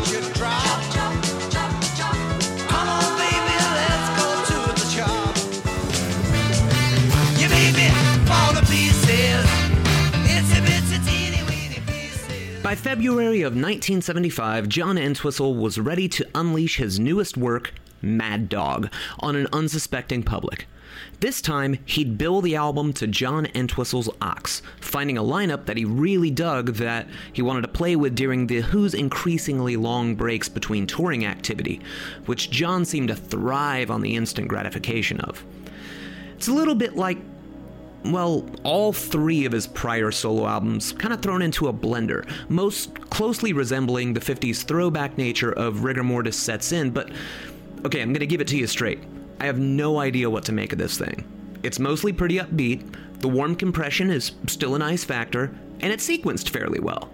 [12.71, 18.89] By February of 1975, John Entwistle was ready to unleash his newest work, Mad Dog,
[19.19, 20.67] on an unsuspecting public.
[21.19, 25.83] This time, he'd bill the album to John Entwistle's Ox, finding a lineup that he
[25.83, 30.87] really dug that he wanted to play with during the Who's increasingly long breaks between
[30.87, 31.81] touring activity,
[32.25, 35.43] which John seemed to thrive on the instant gratification of.
[36.37, 37.17] It's a little bit like
[38.03, 43.09] well, all three of his prior solo albums kind of thrown into a blender, most
[43.09, 47.11] closely resembling the 50s throwback nature of Rigor Mortis Sets In, but
[47.85, 48.99] okay, I'm gonna give it to you straight.
[49.39, 51.25] I have no idea what to make of this thing.
[51.63, 56.49] It's mostly pretty upbeat, the warm compression is still a nice factor, and it's sequenced
[56.49, 57.11] fairly well.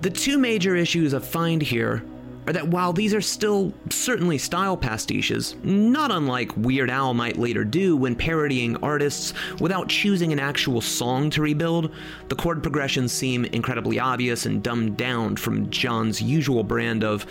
[0.00, 2.02] The two major issues I find here
[2.46, 7.64] are that while these are still certainly style pastiches, not unlike Weird Al might later
[7.64, 11.94] do when parodying artists without choosing an actual song to rebuild,
[12.28, 17.26] the chord progressions seem incredibly obvious and dumbed down from John's usual brand of,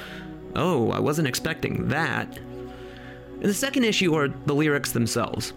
[0.56, 2.38] oh, I wasn't expecting that.
[2.38, 5.54] And the second issue are the lyrics themselves.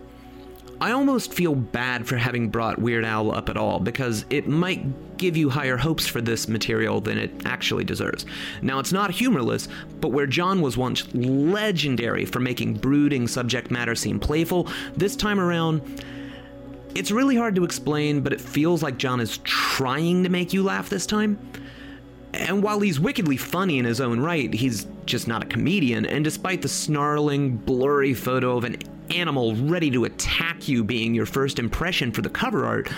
[0.81, 5.17] I almost feel bad for having brought Weird Al up at all because it might
[5.17, 8.27] give you higher hopes for this material than it actually deserves.
[8.63, 9.69] Now, it's not humorless,
[10.01, 15.41] but where John was once legendary for making brooding subject matter seem playful, this time
[15.41, 16.05] around,
[16.95, 20.63] it's really hard to explain, but it feels like John is trying to make you
[20.63, 21.39] laugh this time.
[22.33, 26.25] And while he's wickedly funny in his own right, he's just not a comedian, and
[26.25, 28.77] despite the snarling, blurry photo of an
[29.15, 32.91] animal ready to attack you being your first impression for the cover art,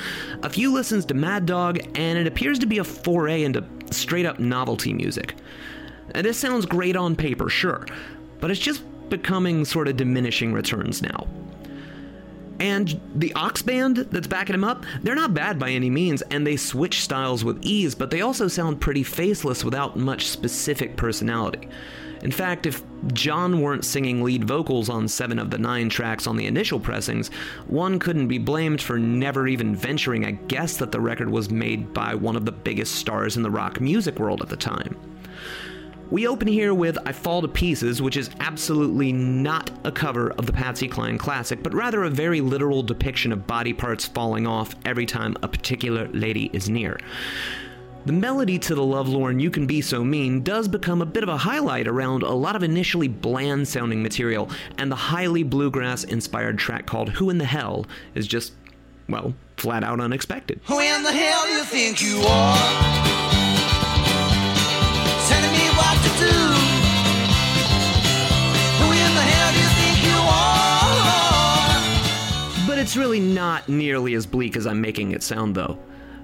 [0.42, 4.26] a few listens to Mad Dog, and it appears to be a foray into straight
[4.26, 5.34] up novelty music.
[6.12, 7.86] And this sounds great on paper, sure,
[8.40, 11.26] but it's just becoming sort of diminishing returns now.
[12.58, 16.46] And the Ox Band that's backing him up, they're not bad by any means, and
[16.46, 21.68] they switch styles with ease, but they also sound pretty faceless without much specific personality.
[22.26, 26.36] In fact, if John weren't singing lead vocals on seven of the nine tracks on
[26.36, 27.28] the initial pressings,
[27.68, 31.94] one couldn't be blamed for never even venturing a guess that the record was made
[31.94, 34.96] by one of the biggest stars in the rock music world at the time.
[36.10, 40.46] We open here with I Fall to Pieces, which is absolutely not a cover of
[40.46, 44.74] the Patsy Cline classic, but rather a very literal depiction of body parts falling off
[44.84, 46.98] every time a particular lady is near.
[48.06, 51.28] The melody to the lovelorn You Can Be So Mean does become a bit of
[51.28, 56.56] a highlight around a lot of initially bland sounding material, and the highly bluegrass inspired
[56.56, 58.52] track called Who in the Hell is just,
[59.08, 60.60] well, flat out unexpected.
[60.66, 62.56] Who in the hell you think you are?
[65.26, 66.30] Telling me what to do.
[68.78, 70.16] Who in the hell do you think you
[72.62, 72.68] are?
[72.68, 75.76] But it's really not nearly as bleak as I'm making it sound, though.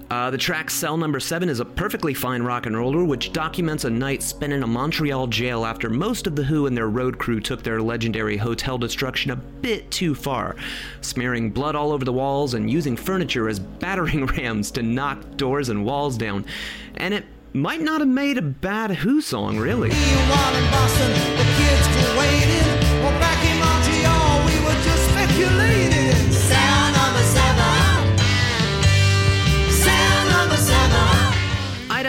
[0.09, 3.85] Uh, the track Cell Number 7 is a perfectly fine rock and roller which documents
[3.85, 7.17] a night spent in a Montreal jail after most of The Who and their road
[7.17, 10.55] crew took their legendary hotel destruction a bit too far,
[11.01, 15.69] smearing blood all over the walls and using furniture as battering rams to knock doors
[15.69, 16.45] and walls down.
[16.95, 19.89] And it might not have made a bad Who song, really.
[19.89, 19.95] Me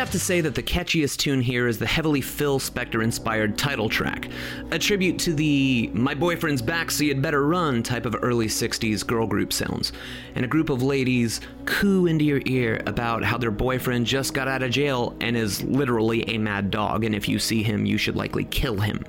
[0.04, 3.88] have to say that the catchiest tune here is the heavily Phil Spector inspired title
[3.88, 4.28] track,
[4.70, 9.06] a tribute to the My Boyfriend's Back So You'd Better Run type of early 60s
[9.06, 9.92] girl group sounds,
[10.34, 14.46] and a group of ladies coo into your ear about how their boyfriend just got
[14.46, 17.96] out of jail and is literally a mad dog, and if you see him, you
[17.96, 19.02] should likely kill him.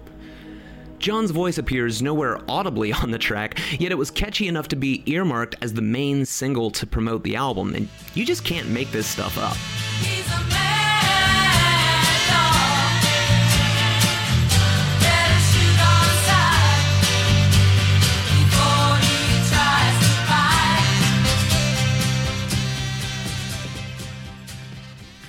[1.00, 5.04] John's voice appears nowhere audibly on the track, yet it was catchy enough to be
[5.08, 9.08] earmarked as the main single to promote the album, and you just can't make this
[9.08, 9.58] stuff up.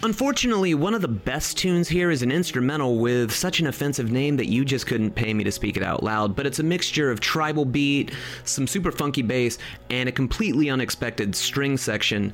[0.07, 4.37] Unfortunately, one of the best tunes here is an instrumental with such an offensive name
[4.37, 7.11] that you just couldn't pay me to speak it out loud, but it's a mixture
[7.11, 8.13] of tribal beat,
[8.45, 9.59] some super funky bass,
[9.91, 12.33] and a completely unexpected string section,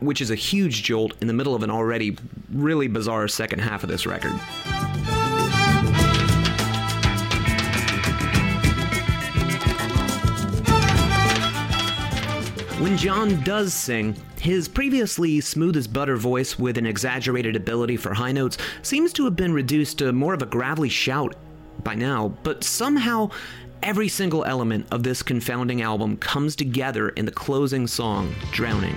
[0.00, 2.14] which is a huge jolt in the middle of an already
[2.52, 4.38] really bizarre second half of this record.
[12.78, 18.12] When John does sing, his previously smooth as butter voice with an exaggerated ability for
[18.12, 21.36] high notes seems to have been reduced to more of a gravelly shout
[21.84, 23.30] by now, but somehow
[23.82, 28.96] every single element of this confounding album comes together in the closing song, Drowning.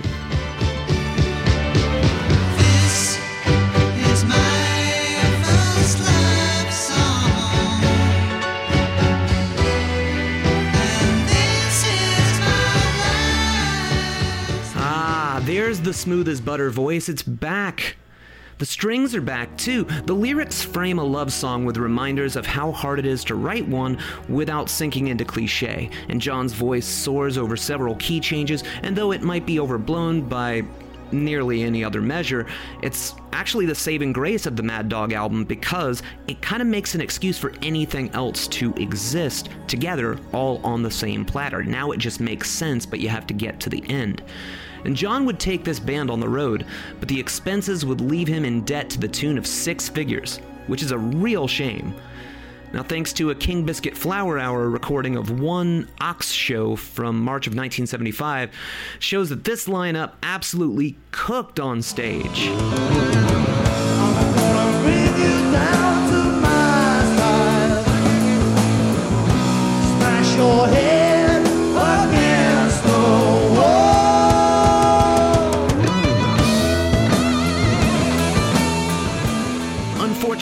[15.86, 17.08] The smooth as butter voice.
[17.08, 17.94] It's back.
[18.58, 19.84] The strings are back too.
[19.84, 23.68] The lyrics frame a love song with reminders of how hard it is to write
[23.68, 23.96] one
[24.28, 25.88] without sinking into cliche.
[26.08, 30.64] And John's voice soars over several key changes, and though it might be overblown by
[31.12, 32.48] nearly any other measure,
[32.82, 36.96] it's actually the saving grace of the Mad Dog album because it kind of makes
[36.96, 41.62] an excuse for anything else to exist together all on the same platter.
[41.62, 44.24] Now it just makes sense, but you have to get to the end.
[44.86, 46.64] And John would take this band on the road,
[47.00, 50.36] but the expenses would leave him in debt to the tune of six figures,
[50.68, 51.92] which is a real shame.
[52.72, 57.48] Now, thanks to a King Biscuit Flower Hour recording of one Ox show from March
[57.48, 58.52] of 1975,
[59.00, 62.46] shows that this lineup absolutely cooked on stage.
[70.36, 71.05] Your head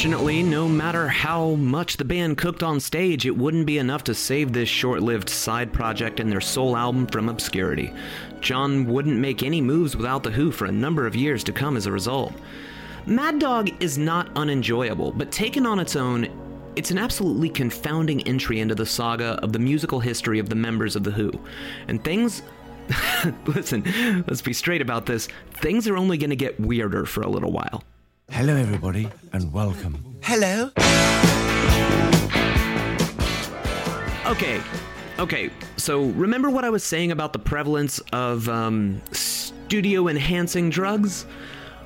[0.04, 4.14] Unfortunately, no matter how much the band cooked on stage, it wouldn't be enough to
[4.14, 7.90] save this short lived side project and their sole album from obscurity.
[8.42, 11.74] John wouldn't make any moves without The Who for a number of years to come
[11.74, 12.34] as a result.
[13.06, 16.28] Mad Dog is not unenjoyable, but taken on its own,
[16.76, 20.96] it's an absolutely confounding entry into the saga of the musical history of the members
[20.96, 21.32] of The Who.
[21.88, 22.42] And things.
[23.46, 23.82] Listen,
[24.26, 25.28] let's be straight about this.
[25.52, 27.82] Things are only going to get weirder for a little while.
[28.30, 30.16] Hello, everybody, and welcome.
[30.22, 30.70] Hello.
[34.26, 34.60] Okay,
[35.18, 35.50] okay.
[35.76, 41.26] So remember what I was saying about the prevalence of um, studio enhancing drugs?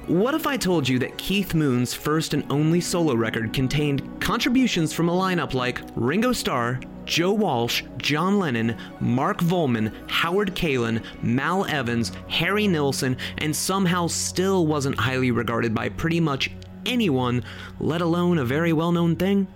[0.06, 4.92] What if I told you that Keith Moon's first and only solo record contained contributions
[4.92, 11.64] from a lineup like Ringo Starr, Joe Walsh, John Lennon, Mark Volman, Howard Kaylan, Mal
[11.64, 16.50] Evans, Harry Nilsson, and somehow still wasn't highly regarded by pretty much
[16.84, 17.42] anyone,
[17.80, 19.48] let alone a very well known thing?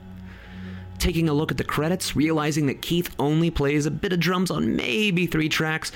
[0.98, 4.50] Taking a look at the credits, realizing that Keith only plays a bit of drums
[4.50, 5.92] on maybe three tracks,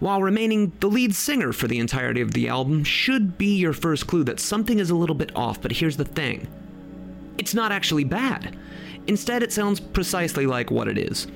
[0.00, 4.06] while remaining the lead singer for the entirety of the album, should be your first
[4.06, 5.60] clue that something is a little bit off.
[5.60, 6.48] But here's the thing
[7.36, 8.56] it's not actually bad.
[9.06, 11.26] Instead, it sounds precisely like what it is.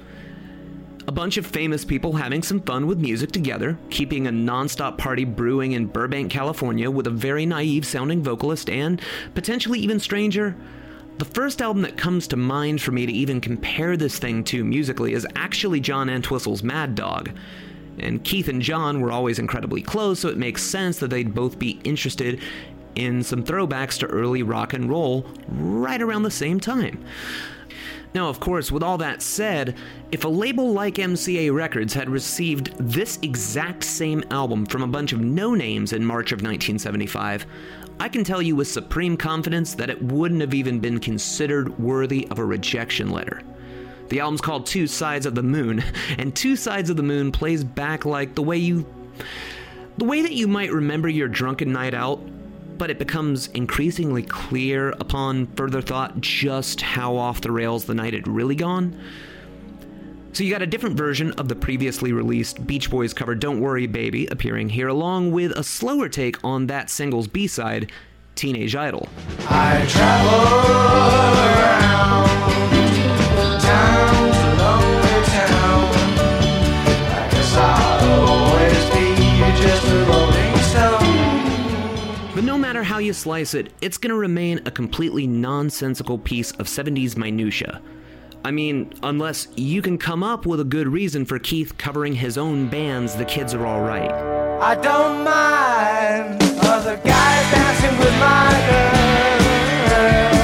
[1.08, 5.24] A bunch of famous people having some fun with music together, keeping a non-stop party
[5.24, 9.00] brewing in Burbank, California with a very naive sounding vocalist and,
[9.34, 10.56] potentially even stranger,
[11.18, 14.64] the first album that comes to mind for me to even compare this thing to
[14.64, 17.30] musically is actually John Entwistle's Mad Dog.
[17.98, 21.58] And Keith and John were always incredibly close, so it makes sense that they'd both
[21.58, 22.42] be interested
[22.96, 27.02] in some throwbacks to early rock and roll right around the same time.
[28.16, 29.76] Now, of course, with all that said,
[30.10, 35.12] if a label like MCA Records had received this exact same album from a bunch
[35.12, 37.44] of no names in March of 1975,
[38.00, 42.26] I can tell you with supreme confidence that it wouldn't have even been considered worthy
[42.30, 43.42] of a rejection letter.
[44.08, 45.84] The album's called Two Sides of the Moon,
[46.16, 48.86] and Two Sides of the Moon plays back like the way you.
[49.98, 52.18] the way that you might remember your drunken night out,
[52.78, 58.14] but it becomes increasingly clear upon further thought just how off the rails the night
[58.14, 58.98] had really gone.
[60.32, 63.86] So you got a different version of the previously released Beach Boys cover Don't Worry
[63.86, 67.90] Baby appearing here, along with a slower take on that single's B side,
[68.34, 69.08] Teenage Idol.
[69.48, 70.34] I travel
[71.42, 71.86] around
[82.36, 86.66] But no matter how you slice it, it's gonna remain a completely nonsensical piece of
[86.66, 87.80] 70s minutia.
[88.44, 92.36] I mean, unless you can come up with a good reason for Keith covering his
[92.36, 94.12] own band's The Kids Are Alright.
[94.12, 100.35] I don't mind other guys dancing with my girl.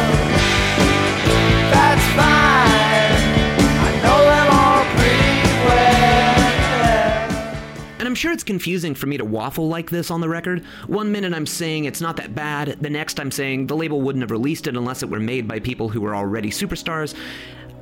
[8.23, 10.65] Sure it's confusing for me to waffle like this on the record.
[10.87, 14.23] One minute I'm saying it's not that bad, the next I'm saying the label wouldn't
[14.23, 17.17] have released it unless it were made by people who were already superstars.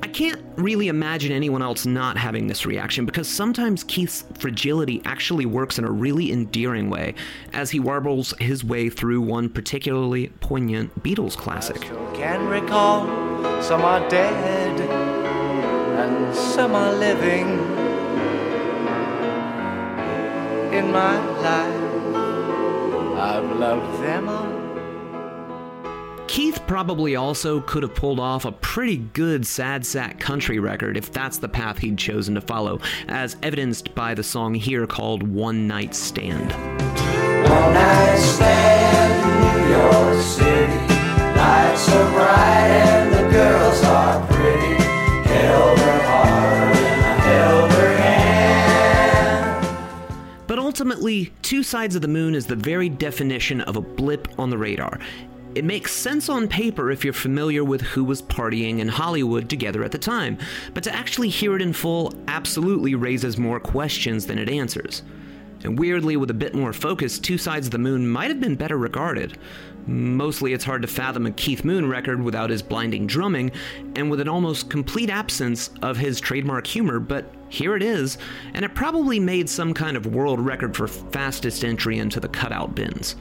[0.01, 5.45] I can't really imagine anyone else not having this reaction because sometimes Keith's fragility actually
[5.45, 7.13] works in a really endearing way
[7.53, 11.81] as he warbles his way through one particularly poignant Beatles classic.
[12.15, 13.05] Can recall
[13.61, 14.81] some are dead
[15.99, 17.80] and some are living
[20.73, 21.91] in my life.
[23.17, 24.61] I've loved them all.
[26.27, 31.11] Keith probably also could have pulled off a pretty good sad sack country record if
[31.11, 35.67] that's the path he'd chosen to follow, as evidenced by the song here called One
[35.67, 36.53] Night Stand.
[37.49, 40.77] One night stand in New York City.
[41.35, 44.83] Lights are bright and the girls are pretty.
[45.27, 45.79] Held
[50.91, 54.57] ultimately, Two Sides of the Moon is the very definition of a blip on the
[54.57, 54.99] radar.
[55.55, 59.85] It makes sense on paper if you're familiar with who was partying in Hollywood together
[59.85, 60.37] at the time,
[60.73, 65.03] but to actually hear it in full absolutely raises more questions than it answers.
[65.63, 68.55] And weirdly, with a bit more focus, Two Sides of the Moon might have been
[68.55, 69.37] better regarded.
[69.87, 73.51] Mostly, it's hard to fathom a Keith Moon record without his blinding drumming,
[73.95, 78.17] and with an almost complete absence of his trademark humor, but here it is,
[78.53, 82.75] and it probably made some kind of world record for fastest entry into the cutout
[82.75, 83.17] bins.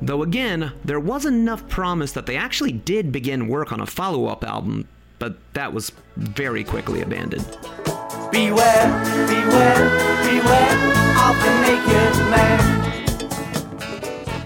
[0.00, 4.26] Though again, there was enough promise that they actually did begin work on a follow
[4.26, 4.86] up album,
[5.18, 7.44] but that was very quickly abandoned.
[8.30, 8.88] Beware,
[9.26, 9.90] beware,
[10.22, 10.78] beware
[11.18, 12.72] of the naked man.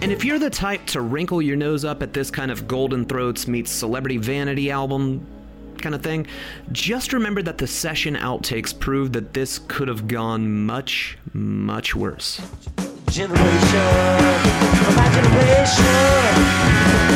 [0.02, 3.04] And if you're the type to wrinkle your nose up at this kind of Golden
[3.04, 5.26] Throats meets Celebrity Vanity album
[5.86, 6.26] kind of thing,
[6.72, 12.40] just remember that the session outtakes prove that this could have gone much, much worse.
[13.08, 13.38] Generation,
[14.96, 15.84] my generation,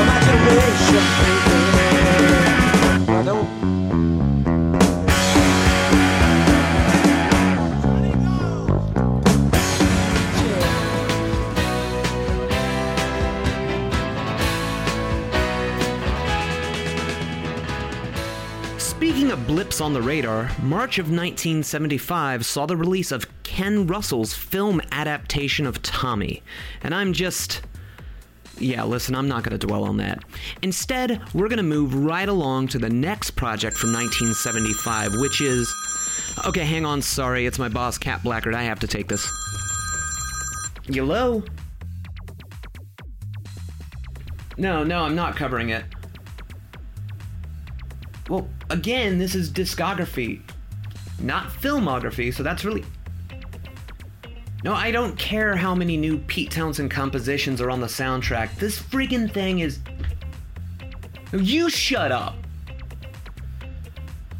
[0.06, 1.79] my generation,
[19.00, 24.34] Speaking of blips on the radar, March of 1975 saw the release of Ken Russell's
[24.34, 26.42] film adaptation of Tommy.
[26.82, 27.62] And I'm just.
[28.58, 30.22] Yeah, listen, I'm not going to dwell on that.
[30.60, 35.72] Instead, we're going to move right along to the next project from 1975, which is.
[36.44, 38.54] Okay, hang on, sorry, it's my boss, Cat Blackard.
[38.54, 39.26] I have to take this.
[40.84, 41.42] Hello?
[44.58, 45.84] No, no, I'm not covering it.
[48.30, 50.40] Well, again, this is discography,
[51.18, 52.84] not filmography, so that's really.
[54.62, 58.54] No, I don't care how many new Pete Townshend compositions are on the soundtrack.
[58.54, 59.80] This friggin' thing is.
[61.32, 62.36] You shut up!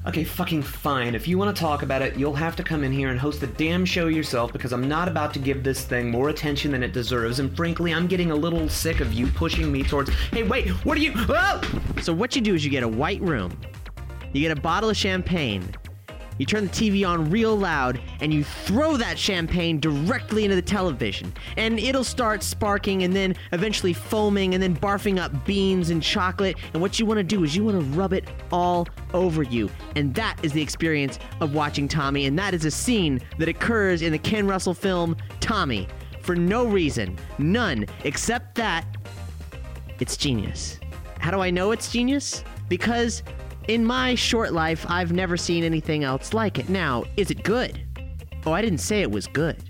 [0.07, 1.17] Okay, fucking fine.
[1.17, 3.41] If you want to talk about it, you'll have to come in here and host
[3.41, 6.85] the damn show yourself because I'm not about to give this thing more attention than
[6.85, 10.11] it deserves, and frankly, I'm getting a little sick of you pushing me towards.
[10.33, 11.13] Hey, wait, what are you.
[11.17, 11.61] Oh!
[12.03, 13.59] So what you do is you get a white room,
[14.33, 15.75] you get a bottle of champagne,
[16.41, 20.63] you turn the TV on real loud, and you throw that champagne directly into the
[20.63, 21.35] television.
[21.59, 26.57] And it'll start sparking and then eventually foaming and then barfing up beans and chocolate.
[26.73, 29.69] And what you want to do is you want to rub it all over you.
[29.97, 32.25] And that is the experience of watching Tommy.
[32.25, 35.89] And that is a scene that occurs in the Ken Russell film Tommy.
[36.23, 38.87] For no reason, none, except that
[39.99, 40.81] it's genius.
[41.19, 42.45] How do I know it's genius?
[42.71, 43.23] Because
[43.71, 46.69] in my short life, I've never seen anything else like it.
[46.69, 47.81] Now, is it good?
[48.45, 49.63] Oh, I didn't say it was good.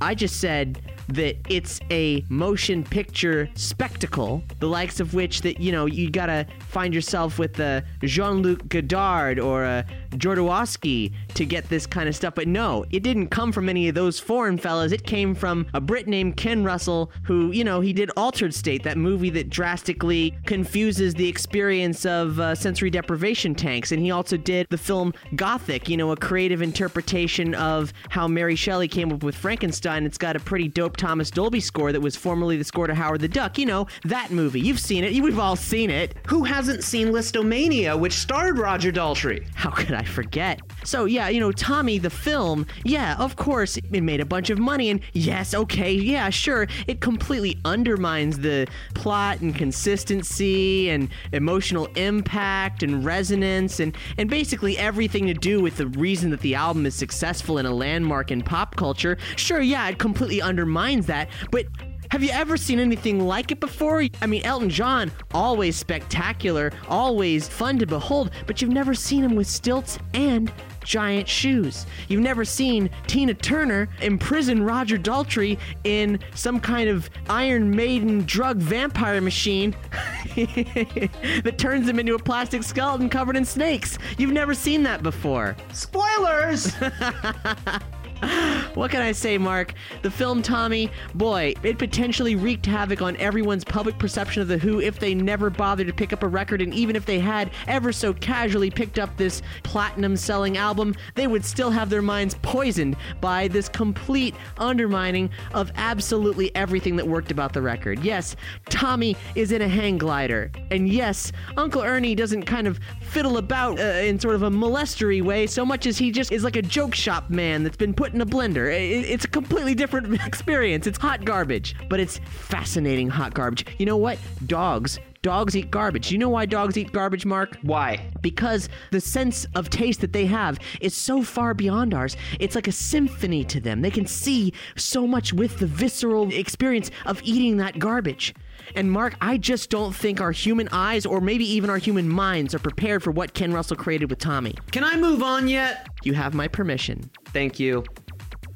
[0.00, 5.72] I just said that it's a motion picture spectacle, the likes of which that you
[5.72, 9.84] know you gotta find yourself with a Jean-Luc Godard or a
[10.14, 12.34] Jodorowsky to get this kind of stuff.
[12.34, 14.92] But no, it didn't come from any of those foreign fellas.
[14.92, 18.82] It came from a Brit named Ken Russell, who you know he did Altered State,
[18.84, 24.36] that movie that drastically confuses the experience of uh, sensory deprivation tanks, and he also
[24.36, 29.22] did the film Gothic, you know, a creative interpretation of how Mary Shelley came up
[29.22, 30.06] with Frankenstein.
[30.06, 33.20] It's got a pretty dope Thomas Dolby score that was formerly the score to Howard
[33.20, 33.58] the Duck.
[33.58, 34.60] You know, that movie.
[34.60, 35.20] You've seen it.
[35.22, 36.14] We've all seen it.
[36.28, 39.46] Who hasn't seen Lisztomania, which starred Roger Daltrey?
[39.54, 40.60] How could I forget?
[40.84, 44.58] So, yeah, you know, Tommy, the film, yeah, of course, it made a bunch of
[44.58, 51.86] money, and yes, okay, yeah, sure, it completely undermines the plot and consistency and emotional
[51.96, 56.86] impact and resonance and, and basically everything to do with the reason that the album
[56.86, 59.16] is successful and a landmark in pop culture.
[59.36, 61.66] Sure, yeah, it completely undermines that, but
[62.14, 64.04] have you ever seen anything like it before?
[64.22, 69.34] I mean, Elton John, always spectacular, always fun to behold, but you've never seen him
[69.34, 70.52] with stilts and
[70.84, 71.86] giant shoes.
[72.06, 78.58] You've never seen Tina Turner imprison Roger Daltrey in some kind of Iron Maiden drug
[78.58, 79.74] vampire machine
[80.36, 83.98] that turns him into a plastic skeleton covered in snakes.
[84.18, 85.56] You've never seen that before.
[85.72, 86.72] Spoilers!
[88.74, 89.72] What can I say, Mark?
[90.02, 94.80] The film Tommy, boy, it potentially wreaked havoc on everyone's public perception of The Who
[94.80, 97.92] if they never bothered to pick up a record, and even if they had ever
[97.92, 102.96] so casually picked up this platinum selling album, they would still have their minds poisoned
[103.20, 108.02] by this complete undermining of absolutely everything that worked about the record.
[108.02, 108.34] Yes,
[108.70, 113.78] Tommy is in a hang glider, and yes, Uncle Ernie doesn't kind of fiddle about
[113.78, 116.62] uh, in sort of a molestery way so much as he just is like a
[116.62, 118.70] joke shop man that's been put in a blender.
[118.72, 120.86] It's a completely different experience.
[120.86, 123.66] It's hot garbage, but it's fascinating hot garbage.
[123.78, 124.18] You know what?
[124.46, 124.98] Dogs.
[125.22, 126.12] Dogs eat garbage.
[126.12, 127.56] You know why dogs eat garbage, Mark?
[127.62, 128.10] Why?
[128.20, 132.14] Because the sense of taste that they have is so far beyond ours.
[132.40, 133.80] It's like a symphony to them.
[133.80, 138.34] They can see so much with the visceral experience of eating that garbage.
[138.74, 142.54] And Mark, I just don't think our human eyes or maybe even our human minds
[142.54, 144.54] are prepared for what Ken Russell created with Tommy.
[144.72, 145.88] Can I move on yet?
[146.02, 147.10] You have my permission.
[147.26, 147.84] Thank you.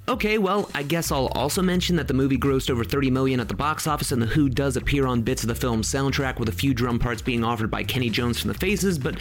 [0.09, 3.49] Okay, well, I guess I'll also mention that the movie grossed over 30 million at
[3.49, 6.49] the box office, and The Who does appear on bits of the film's soundtrack, with
[6.49, 9.19] a few drum parts being offered by Kenny Jones from the Faces, but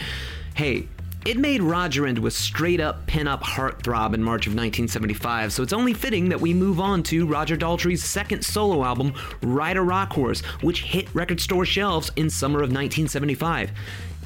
[0.54, 0.88] hey,
[1.28, 5.62] it made Roger into a straight up pin up heartthrob in March of 1975, so
[5.62, 9.12] it's only fitting that we move on to Roger Daltrey's second solo album,
[9.42, 13.72] Ride a Rock Horse, which hit record store shelves in summer of 1975.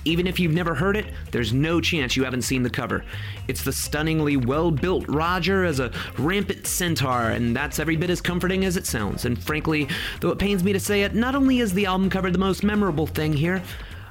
[0.04, 3.04] Even if you've never heard it, there's no chance you haven't seen the cover.
[3.48, 8.20] It's the stunningly well built Roger as a rampant centaur, and that's every bit as
[8.20, 9.24] comforting as it sounds.
[9.24, 9.88] And frankly,
[10.20, 12.62] though it pains me to say it, not only is the album cover the most
[12.62, 13.60] memorable thing here,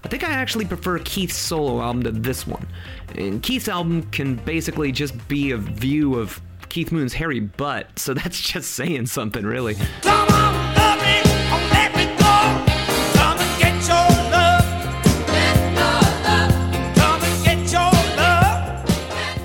[0.03, 2.67] I think I actually prefer Keith's solo album to this one.
[3.15, 8.13] And Keith's album can basically just be a view of Keith Moon's hairy butt, so
[8.15, 9.75] that's just saying something, really.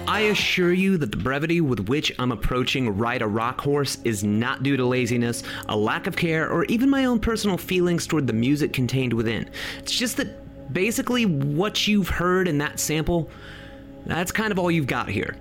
[0.09, 4.25] I assure you that the brevity with which I'm approaching Ride a Rock Horse is
[4.25, 8.27] not due to laziness, a lack of care, or even my own personal feelings toward
[8.27, 9.51] the music contained within.
[9.79, 13.31] It's just that basically what you've heard in that sample,
[14.05, 15.37] that's kind of all you've got here.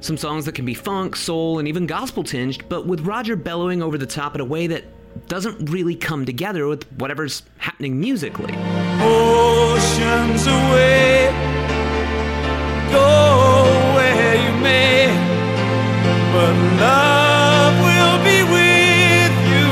[0.00, 3.82] Some songs that can be funk, soul, and even gospel tinged, but with Roger bellowing
[3.82, 4.84] over the top in a way that
[5.26, 8.54] doesn't really come together with whatever's happening musically.
[9.02, 11.28] Oceans away,
[12.90, 15.08] go where you may,
[16.32, 19.68] but love will be with you.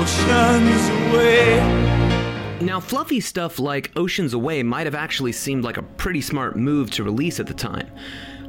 [0.00, 1.73] Oceans away.
[2.74, 6.90] Now, fluffy stuff like Oceans Away might have actually seemed like a pretty smart move
[6.90, 7.88] to release at the time.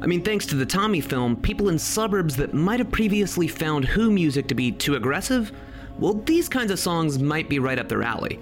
[0.00, 3.84] I mean, thanks to the Tommy film, people in suburbs that might have previously found
[3.84, 5.52] Who music to be too aggressive,
[6.00, 8.40] well, these kinds of songs might be right up their alley.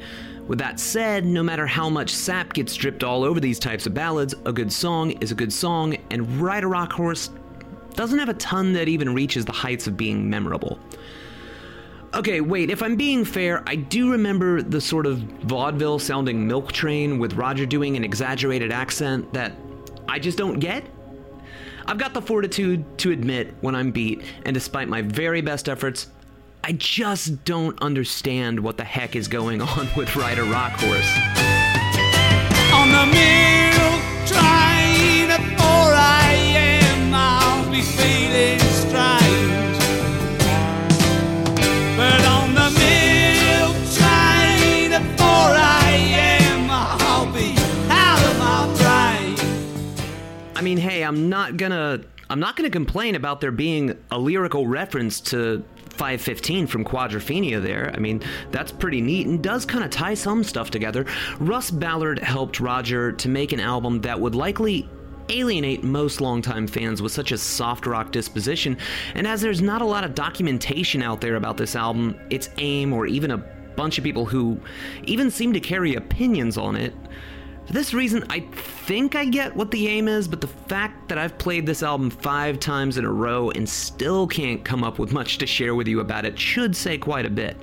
[0.48, 3.92] With that said, no matter how much sap gets dripped all over these types of
[3.92, 7.28] ballads, a good song is a good song, and Ride a Rock Horse
[7.94, 10.78] doesn't have a ton that even reaches the heights of being memorable.
[12.14, 16.70] Okay, wait, if I'm being fair, I do remember the sort of vaudeville sounding milk
[16.70, 19.52] train with Roger doing an exaggerated accent that
[20.08, 20.84] I just don't get.
[21.86, 26.06] I've got the fortitude to admit when I'm beat, and despite my very best efforts,
[26.62, 31.18] I just don't understand what the heck is going on with Ride a Rock Horse.
[32.72, 37.12] On the milk train at 4 a.m.
[37.12, 38.23] I'll be feeling
[51.04, 52.00] I'm not gonna
[52.30, 57.92] I'm not gonna complain about there being a lyrical reference to 515 from Quadrophenia there.
[57.94, 61.06] I mean, that's pretty neat and does kind of tie some stuff together.
[61.38, 64.88] Russ Ballard helped Roger to make an album that would likely
[65.30, 68.76] alienate most longtime fans with such a soft rock disposition,
[69.14, 72.92] and as there's not a lot of documentation out there about this album, its aim,
[72.92, 73.38] or even a
[73.76, 74.60] bunch of people who
[75.04, 76.94] even seem to carry opinions on it,
[77.66, 81.16] for this reason, I think I get what the aim is, but the fact that
[81.16, 85.12] I've played this album five times in a row and still can't come up with
[85.12, 87.56] much to share with you about it should say quite a bit.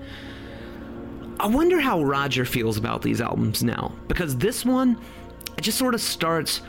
[1.40, 5.00] I wonder how Roger feels about these albums now, because this one,
[5.58, 6.62] it just sort of starts,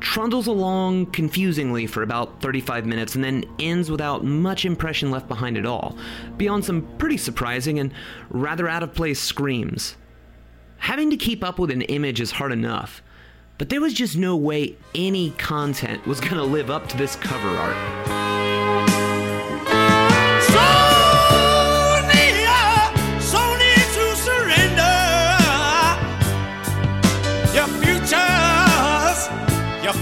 [0.00, 5.56] trundles along confusingly for about 35 minutes, and then ends without much impression left behind
[5.56, 5.96] at all,
[6.36, 7.92] beyond some pretty surprising and
[8.28, 9.96] rather out of place screams.
[10.84, 13.02] Having to keep up with an image is hard enough,
[13.56, 17.16] but there was just no way any content was going to live up to this
[17.16, 17.74] cover art.
[27.80, 29.30] Futures,
[29.82, 29.94] your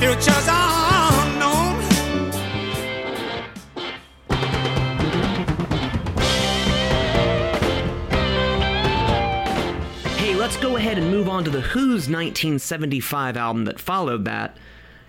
[10.43, 14.57] let's go ahead and move on to The Who's 1975 album that followed that.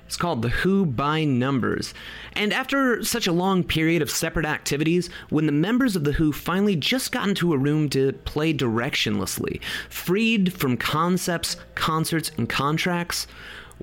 [0.05, 1.95] It's called The Who by Numbers.
[2.33, 6.33] And after such a long period of separate activities, when the members of The Who
[6.33, 9.59] finally just got into a room to play directionlessly,
[9.89, 13.25] freed from concepts, concerts, and contracts,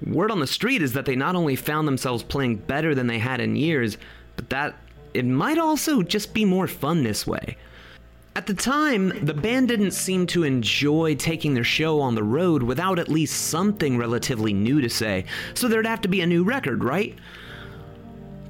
[0.06, 3.18] word on the street is that they not only found themselves playing better than they
[3.18, 3.98] had in years,
[4.36, 4.76] but that
[5.14, 7.56] it might also just be more fun this way.
[8.36, 12.62] At the time, the band didn't seem to enjoy taking their show on the road
[12.62, 16.44] without at least something relatively new to say, so there'd have to be a new
[16.44, 17.18] record, right?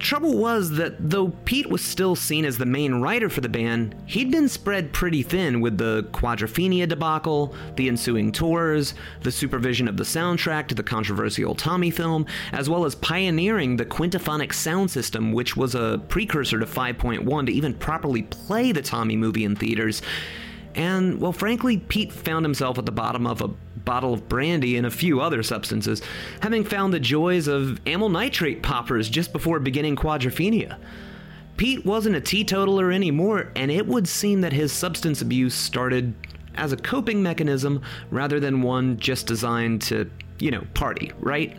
[0.01, 3.51] The trouble was that though Pete was still seen as the main writer for the
[3.51, 9.87] band, he'd been spread pretty thin with the Quadrophenia debacle, the ensuing tours, the supervision
[9.87, 14.91] of the soundtrack to the controversial Tommy film, as well as pioneering the quintaphonic sound
[14.91, 19.55] system, which was a precursor to 5.1 to even properly play the Tommy movie in
[19.55, 20.01] theaters.
[20.75, 23.51] And, well, frankly, Pete found himself at the bottom of a
[23.91, 26.01] bottle of brandy and a few other substances,
[26.43, 30.78] having found the joys of amyl nitrate poppers just before beginning quadrophenia.
[31.57, 36.14] Pete wasn't a teetotaler anymore, and it would seem that his substance abuse started
[36.55, 41.57] as a coping mechanism rather than one just designed to, you know, party, right?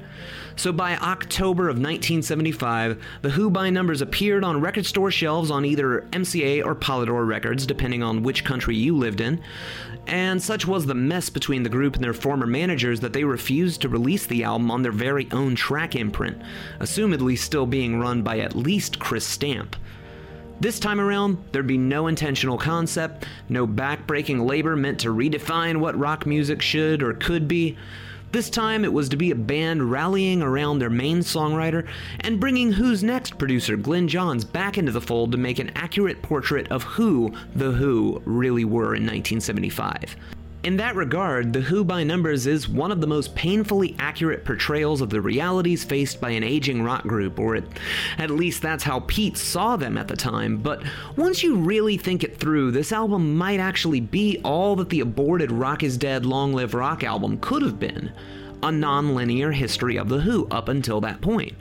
[0.55, 5.65] So by October of 1975, the Who by numbers appeared on record store shelves on
[5.65, 9.41] either MCA or Polydor Records, depending on which country you lived in.
[10.07, 13.81] And such was the mess between the group and their former managers that they refused
[13.81, 16.41] to release the album on their very own track imprint,
[16.79, 19.75] assumedly still being run by at least Chris Stamp.
[20.59, 25.97] This time around, there'd be no intentional concept, no backbreaking labor meant to redefine what
[25.97, 27.77] rock music should or could be.
[28.31, 31.85] This time it was to be a band rallying around their main songwriter
[32.21, 36.21] and bringing Who's Next producer Glyn Johns back into the fold to make an accurate
[36.21, 40.15] portrait of who The Who really were in 1975.
[40.63, 45.01] In that regard, The Who by Numbers is one of the most painfully accurate portrayals
[45.01, 47.55] of the realities faced by an aging rock group, or
[48.19, 50.57] at, least that's how Pete saw them at the time.
[50.57, 50.83] But
[51.15, 55.51] once you really think it through, this album might actually be all that the aborted
[55.51, 58.11] Rock is Dead Long Live Rock album could have been
[58.61, 61.55] a non linear history of The Who up until that point.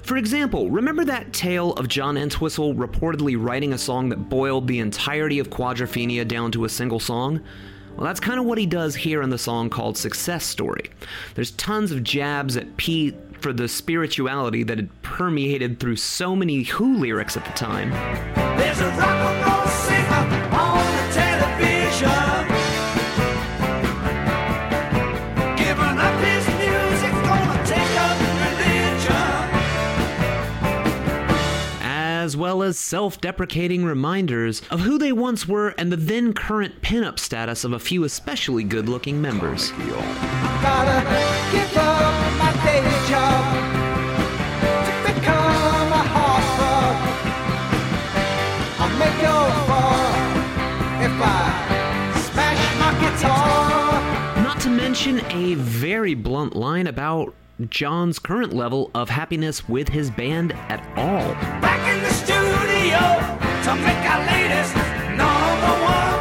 [0.00, 4.78] For example, remember that tale of John Entwistle reportedly writing a song that boiled the
[4.78, 7.42] entirety of Quadrophenia down to a single song?
[8.00, 10.90] Well, that's kind of what he does here in the song called Success Story.
[11.34, 16.62] There's tons of jabs at Pete for the spirituality that had permeated through so many
[16.62, 17.92] Who lyrics at the time.
[32.40, 37.18] Well as self deprecating reminders of who they once were and the then current pinup
[37.18, 39.72] status of a few especially good looking members.
[39.72, 41.02] Gotta
[41.52, 42.80] give up my day
[43.10, 43.44] job
[44.86, 46.96] to become a heartthrob.
[48.80, 50.08] I'll make your fall
[51.04, 51.36] if I
[52.32, 54.42] smash my guitar.
[54.42, 57.34] Not to mention a very blunt line about
[57.68, 61.34] John's current level of happiness with his band at all.
[61.60, 62.98] Back in the studio
[63.64, 64.74] to make our latest
[65.18, 66.18] number one.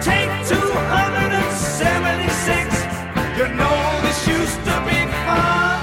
[0.00, 2.84] Take 276.
[3.36, 5.80] You know this used to be fun.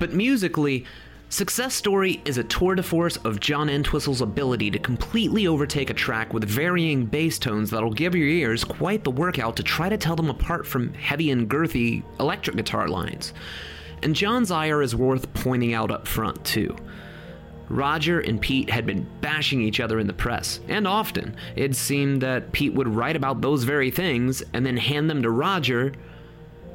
[0.00, 0.84] But musically,
[1.30, 5.94] Success Story is a tour de force of John Entwistle's ability to completely overtake a
[5.94, 9.98] track with varying bass tones that'll give your ears quite the workout to try to
[9.98, 13.34] tell them apart from heavy and girthy electric guitar lines.
[14.02, 16.74] And John's ire is worth pointing out up front, too.
[17.68, 21.36] Roger and Pete had been bashing each other in the press, and often.
[21.56, 25.30] It seemed that Pete would write about those very things and then hand them to
[25.30, 25.92] Roger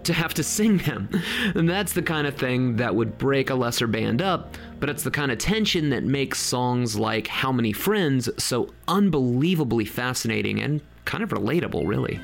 [0.06, 1.10] to have to sing them.
[1.56, 5.04] And that's the kind of thing that would break a lesser band up, but it's
[5.04, 10.82] the kind of tension that makes songs like How Many Friends so unbelievably fascinating and
[11.06, 12.20] kind of relatable, really.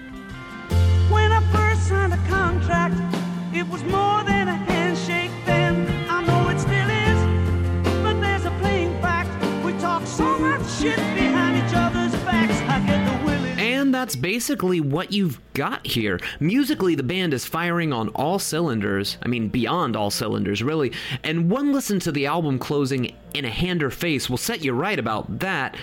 [13.99, 16.21] That's basically what you've got here.
[16.39, 19.17] Musically, the band is firing on all cylinders.
[19.21, 20.93] I mean, beyond all cylinders, really.
[21.21, 24.71] And one listen to the album closing in a hand or face will set you
[24.71, 25.75] right about that.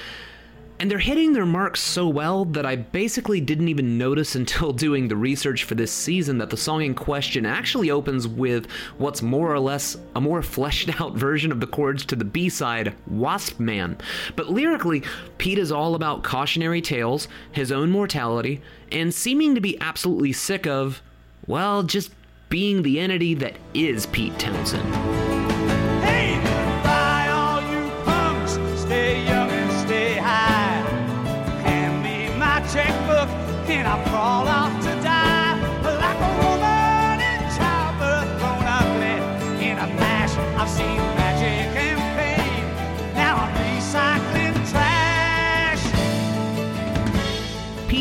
[0.79, 5.09] And they're hitting their marks so well that I basically didn't even notice until doing
[5.09, 9.53] the research for this season that the song in question actually opens with what's more
[9.53, 13.59] or less a more fleshed out version of the chords to the B side, Wasp
[13.59, 13.97] Man.
[14.35, 15.03] But lyrically,
[15.39, 18.61] Pete is all about cautionary tales, his own mortality,
[18.93, 21.03] and seeming to be absolutely sick of,
[21.47, 22.13] well, just
[22.49, 25.56] being the entity that is Pete Townshend.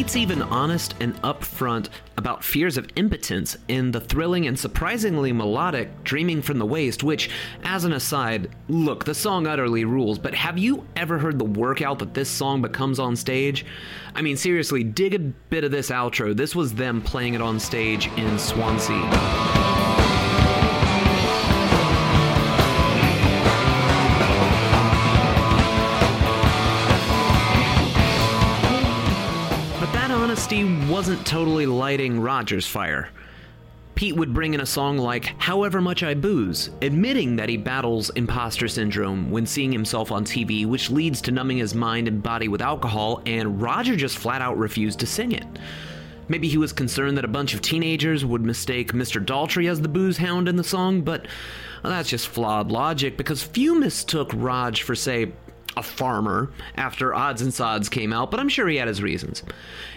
[0.05, 6.03] Pete's even honest and upfront about fears of impotence in the thrilling and surprisingly melodic
[6.03, 7.31] Dreaming from the Waist, which,
[7.63, 11.97] as an aside, look, the song utterly rules, but have you ever heard the workout
[11.97, 13.65] that this song becomes on stage?
[14.13, 16.37] I mean, seriously, dig a bit of this outro.
[16.37, 19.64] This was them playing it on stage in Swansea.
[30.45, 33.09] That wasn't totally lighting Roger's fire.
[33.95, 38.11] Pete would bring in a song like However Much I Booze, admitting that he battles
[38.11, 42.47] imposter syndrome when seeing himself on TV, which leads to numbing his mind and body
[42.47, 45.47] with alcohol, and Roger just flat out refused to sing it.
[46.27, 49.23] Maybe he was concerned that a bunch of teenagers would mistake Mr.
[49.23, 51.25] Daltrey as the booze hound in the song, but
[51.83, 55.31] well, that's just flawed logic because few mistook Raj for, say,
[55.77, 59.43] a farmer after Odds and Sods came out, but I'm sure he had his reasons.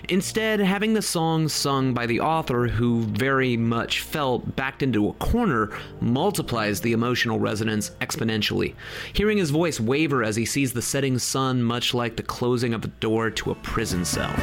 [0.09, 5.13] Instead, having the song sung by the author who very much felt backed into a
[5.15, 5.71] corner
[6.01, 8.75] multiplies the emotional resonance exponentially.
[9.13, 12.85] Hearing his voice waver as he sees the setting sun, much like the closing of
[12.85, 14.35] a door to a prison cell.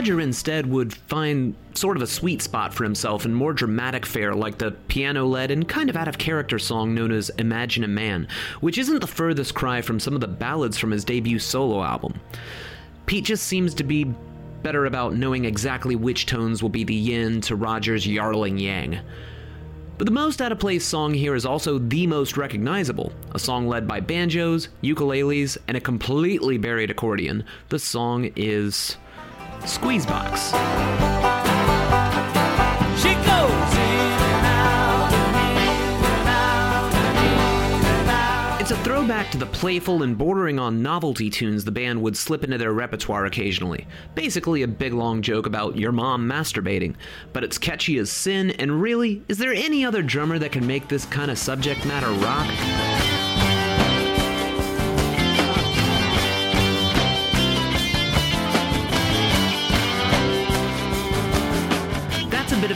[0.00, 4.34] Roger instead would find sort of a sweet spot for himself in more dramatic fare
[4.34, 7.88] like the piano led and kind of out of character song known as Imagine a
[7.88, 8.26] Man,
[8.60, 12.18] which isn't the furthest cry from some of the ballads from his debut solo album.
[13.04, 14.04] Pete just seems to be
[14.62, 19.00] better about knowing exactly which tones will be the yin to Roger's yarling yang.
[19.98, 23.68] But the most out of place song here is also the most recognizable, a song
[23.68, 27.44] led by banjos, ukuleles, and a completely buried accordion.
[27.68, 28.96] The song is
[29.62, 30.36] Squeezebox.
[33.00, 33.50] She goes.
[38.60, 42.44] It's a throwback to the playful and bordering on novelty tunes the band would slip
[42.44, 43.86] into their repertoire occasionally.
[44.14, 46.94] Basically, a big long joke about your mom masturbating.
[47.32, 50.88] But it's catchy as sin, and really, is there any other drummer that can make
[50.88, 52.99] this kind of subject matter rock?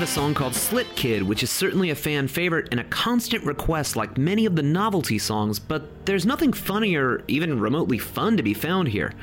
[0.04, 3.96] A song called Slip Kid, which is certainly a fan favorite and a constant request
[3.96, 8.42] like many of the novelty songs, but there's nothing funny or even remotely fun to
[8.42, 9.14] be found here.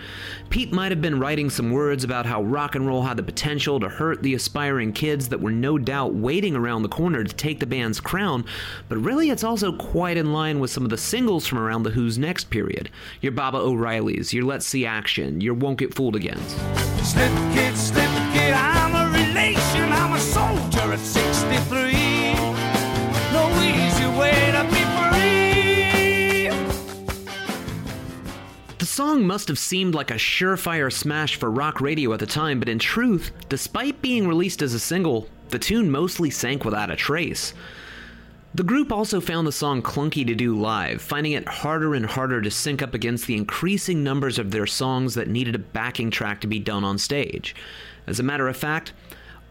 [0.50, 3.80] Pete might have been writing some words about how rock and roll had the potential
[3.80, 7.60] to hurt the aspiring kids that were no doubt waiting around the corner to take
[7.60, 8.44] the band's crown,
[8.90, 11.92] but really it's also quite in line with some of the singles from around the
[11.92, 12.90] Who's Next period.
[13.22, 16.40] Your Baba O'Riley's, your Let's See Action, your Won't Get Fooled Again.
[17.04, 18.01] Slip kid, slip
[29.02, 32.70] song must have seemed like a surefire smash for rock radio at the time, but
[32.70, 37.56] in truth, despite being released as a single, the tune mostly sank without a trace.
[38.54, 42.44] The group also found the song clunky to do live, finding it harder and harder
[42.44, 46.40] to sync up against the increasing numbers of their songs that needed a backing track
[46.42, 47.56] to be done on stage.
[48.06, 48.94] As a matter of fact,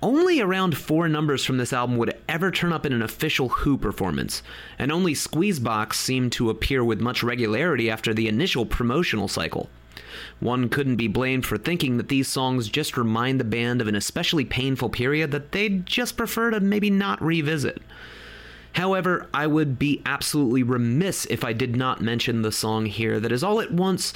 [0.02, 3.76] only around four numbers from this album would ever turn up in an official Who
[3.76, 4.42] performance,
[4.78, 9.68] and only Squeezebox seemed to appear with much regularity after the initial promotional cycle.
[10.40, 13.94] One couldn't be blamed for thinking that these songs just remind the band of an
[13.94, 17.82] especially painful period that they'd just prefer to maybe not revisit.
[18.74, 23.32] However, I would be absolutely remiss if I did not mention the song here that
[23.32, 24.12] is all at once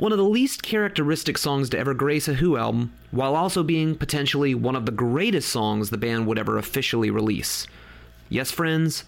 [0.00, 3.94] one of the least characteristic songs to ever grace a Who album, while also being
[3.94, 7.66] potentially one of the greatest songs the band would ever officially release.
[8.30, 9.04] Yes, friends,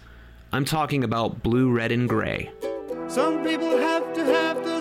[0.51, 2.51] I'm talking about Blue, Red, and Gray.
[3.07, 4.72] Some people have to have the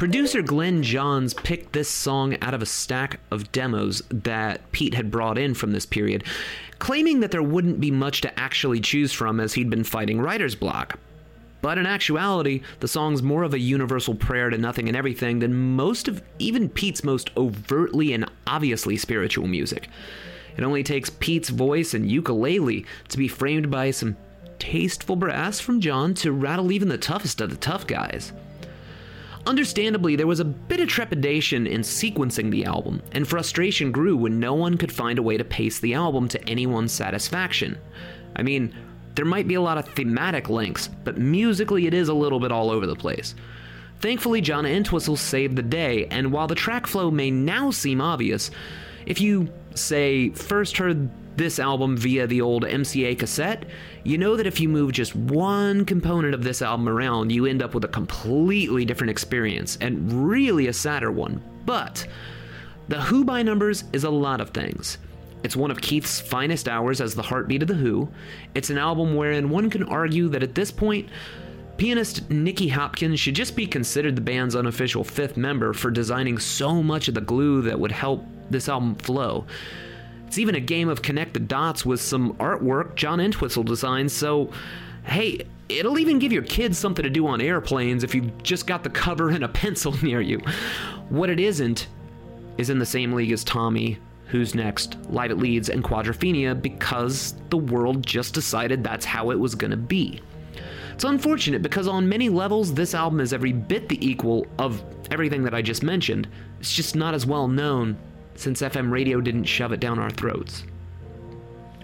[0.00, 5.10] Producer Glyn Johns picked this song out of a stack of demos that Pete had
[5.10, 6.24] brought in from this period,
[6.78, 10.54] claiming that there wouldn't be much to actually choose from as he'd been fighting writer's
[10.54, 10.98] block.
[11.60, 15.74] But in actuality, the song's more of a universal prayer to nothing and everything than
[15.76, 19.90] most of even Pete's most overtly and obviously spiritual music.
[20.56, 24.16] It only takes Pete's voice and ukulele to be framed by some
[24.58, 28.32] tasteful brass from John to rattle even the toughest of the tough guys.
[29.50, 34.38] Understandably, there was a bit of trepidation in sequencing the album, and frustration grew when
[34.38, 37.76] no one could find a way to pace the album to anyone's satisfaction.
[38.36, 38.72] I mean,
[39.16, 42.52] there might be a lot of thematic links, but musically it is a little bit
[42.52, 43.34] all over the place.
[43.98, 48.52] Thankfully, John Entwistle saved the day, and while the track flow may now seem obvious,
[49.04, 53.64] if you, say, first heard this album via the old MCA cassette,
[54.04, 57.62] you know that if you move just one component of this album around, you end
[57.62, 61.42] up with a completely different experience, and really a sadder one.
[61.66, 62.06] But
[62.88, 64.98] The Who by Numbers is a lot of things.
[65.42, 68.08] It's one of Keith's finest hours as the heartbeat of The Who.
[68.54, 71.08] It's an album wherein one can argue that at this point,
[71.76, 76.82] pianist Nicky Hopkins should just be considered the band's unofficial fifth member for designing so
[76.82, 79.46] much of the glue that would help this album flow.
[80.30, 84.52] It's even a game of connect the dots with some artwork John Entwistle designed, so
[85.02, 88.84] hey, it'll even give your kids something to do on airplanes if you've just got
[88.84, 90.38] the cover and a pencil near you.
[91.08, 91.88] What it isn't
[92.58, 97.34] is in the same league as Tommy, Who's Next, Live at Leeds, and Quadrophenia because
[97.48, 100.20] the world just decided that's how it was gonna be.
[100.94, 105.42] It's unfortunate because on many levels, this album is every bit the equal of everything
[105.42, 106.28] that I just mentioned.
[106.60, 107.98] It's just not as well known
[108.40, 110.64] since FM radio didn't shove it down our throats.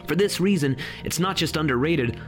[0.06, 2.18] For this reason, it's not just underrated,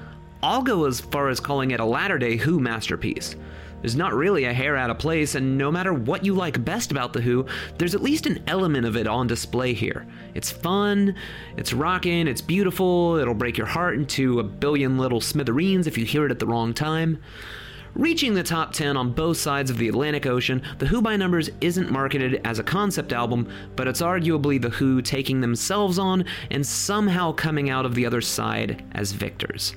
[0.43, 3.35] I'll go as far as calling it a latter day Who masterpiece.
[3.81, 6.91] There's not really a hair out of place, and no matter what you like best
[6.91, 10.07] about The Who, there's at least an element of it on display here.
[10.35, 11.14] It's fun,
[11.57, 16.05] it's rockin', it's beautiful, it'll break your heart into a billion little smithereens if you
[16.05, 17.18] hear it at the wrong time.
[17.95, 21.51] Reaching the top 10 on both sides of the Atlantic Ocean, The Who by Numbers
[21.61, 26.64] isn't marketed as a concept album, but it's arguably The Who taking themselves on and
[26.64, 29.74] somehow coming out of the other side as victors.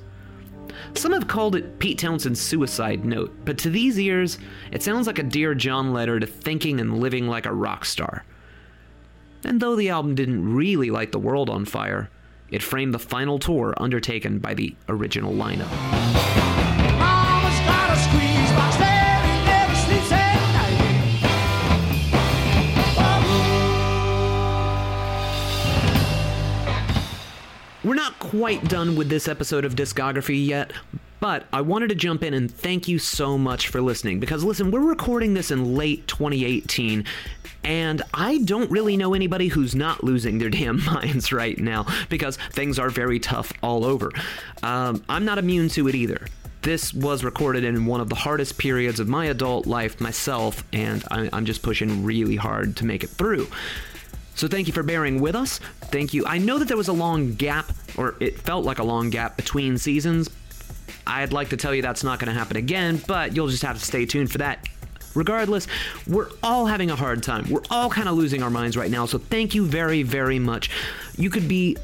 [0.94, 4.38] Some have called it Pete Townshend's suicide note, but to these ears,
[4.70, 8.24] it sounds like a Dear John letter to thinking and living like a rock star.
[9.44, 12.10] And though the album didn't really light the world on fire,
[12.50, 16.51] it framed the final tour undertaken by the original lineup.
[27.84, 30.72] We're not quite done with this episode of Discography yet,
[31.18, 34.70] but I wanted to jump in and thank you so much for listening because listen,
[34.70, 37.04] we're recording this in late 2018
[37.64, 42.36] and I don't really know anybody who's not losing their damn minds right now because
[42.52, 44.12] things are very tough all over.
[44.62, 46.28] Um, I'm not immune to it either.
[46.62, 51.02] This was recorded in one of the hardest periods of my adult life myself, and
[51.10, 53.48] I'm just pushing really hard to make it through.
[54.42, 55.60] So thank you for bearing with us.
[55.92, 56.26] Thank you.
[56.26, 59.36] I know that there was a long gap, or it felt like a long gap
[59.36, 60.28] between seasons.
[61.06, 63.78] I'd like to tell you that's not going to happen again, but you'll just have
[63.78, 64.66] to stay tuned for that.
[65.14, 65.68] Regardless,
[66.08, 67.48] we're all having a hard time.
[67.48, 70.70] We're all kind of losing our minds right now, so thank you very, very much.
[71.16, 71.76] You could be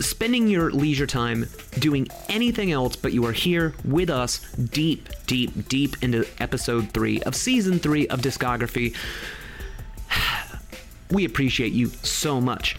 [0.00, 1.46] spending your leisure time
[1.78, 7.20] doing anything else, but you are here with us deep, deep, deep into episode three
[7.24, 8.96] of season three of Discography.
[11.10, 12.76] We appreciate you so much.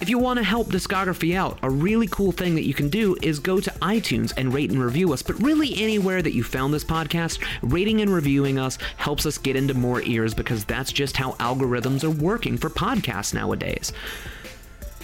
[0.00, 3.16] If you want to help Discography out, a really cool thing that you can do
[3.20, 5.22] is go to iTunes and rate and review us.
[5.22, 9.56] But really, anywhere that you found this podcast, rating and reviewing us helps us get
[9.56, 13.92] into more ears because that's just how algorithms are working for podcasts nowadays.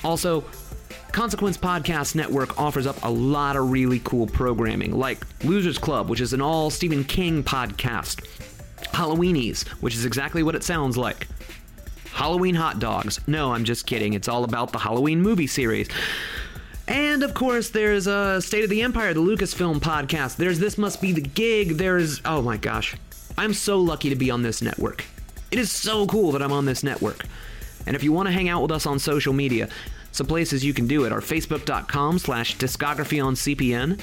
[0.04, 0.44] Also,
[1.10, 6.20] Consequence Podcast Network offers up a lot of really cool programming, like Losers Club, which
[6.20, 8.24] is an all Stephen King podcast,
[8.92, 11.26] Halloweenies, which is exactly what it sounds like.
[12.14, 13.18] Halloween hot dogs.
[13.26, 14.12] No, I'm just kidding.
[14.12, 15.88] It's all about the Halloween movie series.
[16.86, 20.36] And of course, there's a State of the Empire, the Lucasfilm podcast.
[20.36, 21.70] There's This Must Be the Gig.
[21.70, 22.94] There's, oh my gosh.
[23.36, 25.04] I'm so lucky to be on this network.
[25.50, 27.26] It is so cool that I'm on this network.
[27.84, 29.68] And if you want to hang out with us on social media,
[30.12, 33.98] some places you can do it are facebook.com slash discography on CPN.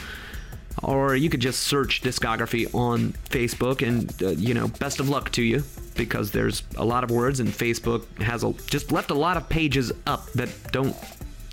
[0.83, 5.31] Or you could just search discography on Facebook and, uh, you know, best of luck
[5.33, 5.63] to you
[5.95, 9.47] because there's a lot of words and Facebook has a, just left a lot of
[9.47, 10.95] pages up that don't,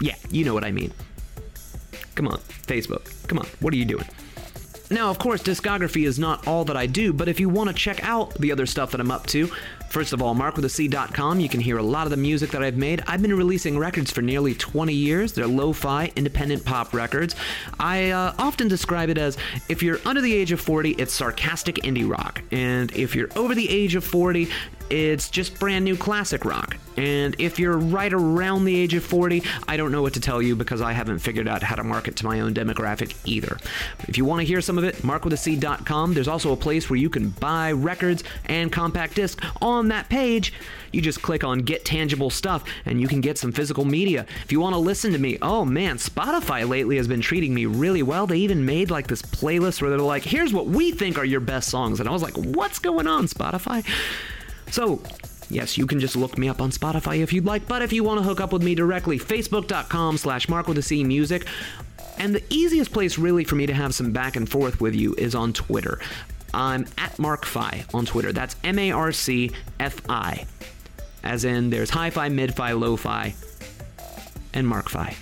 [0.01, 0.93] yeah, you know what I mean.
[2.14, 3.29] Come on, Facebook.
[3.29, 4.07] Come on, what are you doing?
[4.91, 7.74] Now, of course, discography is not all that I do, but if you want to
[7.74, 9.51] check out the other stuff that I'm up to,
[9.89, 13.03] first of all, marcwithac.com, you can hear a lot of the music that I've made.
[13.07, 15.32] I've been releasing records for nearly 20 years.
[15.32, 17.34] They're lo fi, independent pop records.
[17.78, 19.36] I uh, often describe it as
[19.68, 22.43] if you're under the age of 40, it's sarcastic indie rock.
[22.51, 24.49] And if you're over the age of 40,
[24.91, 26.76] it's just brand new classic rock.
[26.97, 30.43] And if you're right around the age of 40, I don't know what to tell
[30.43, 33.57] you because I haven't figured out how to market to my own demographic either.
[34.09, 36.14] If you want to hear some of it, marcwithac.com.
[36.14, 40.53] There's also a place where you can buy records and compact disc on that page.
[40.91, 44.26] You just click on Get Tangible Stuff and you can get some physical media.
[44.45, 47.66] If you want to listen to me, oh man, Spotify lately has been treating me
[47.66, 48.26] really well.
[48.26, 51.41] They even made like this playlist where they're like, here's what we think are your
[51.41, 52.01] best songs.
[52.01, 53.84] And I was like, what's going on, Spotify?
[54.71, 55.03] So,
[55.51, 58.05] Yes, you can just look me up on Spotify if you'd like, but if you
[58.05, 61.47] want to hook up with me directly, facebook.com slash Marc music.
[62.19, 65.14] And the easiest place really for me to have some back and forth with you
[65.14, 66.01] is on Twitter.
[66.53, 68.33] I'm at MarcFi on Twitter.
[68.33, 69.51] That's M A R C
[69.81, 70.47] F I.
[71.23, 73.35] As in, there's hi fi, mid fi, low fi,
[74.53, 75.14] and MarcFi.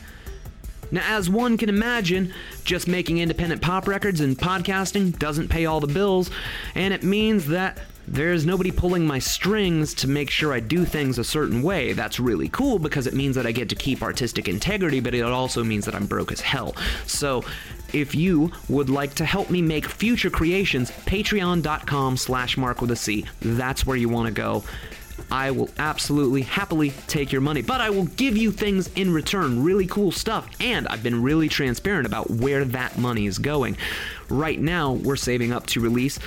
[0.91, 2.33] Now, as one can imagine,
[2.65, 6.31] just making independent pop records and podcasting doesn't pay all the bills,
[6.75, 7.79] and it means that
[8.09, 11.93] there's nobody pulling my strings to make sure I do things a certain way.
[11.93, 15.23] That's really cool because it means that I get to keep artistic integrity, but it
[15.23, 16.77] also means that I'm broke as hell.
[17.07, 17.45] So,
[17.93, 22.97] if you would like to help me make future creations, patreon.com slash marc with a
[22.97, 23.25] C.
[23.41, 24.65] That's where you want to go.
[25.31, 29.65] I will absolutely happily take your money, but I will give you things in return,
[29.65, 33.77] really cool stuff, and I've been really transparent about where that money is going.
[34.29, 36.19] Right now, we're saving up to release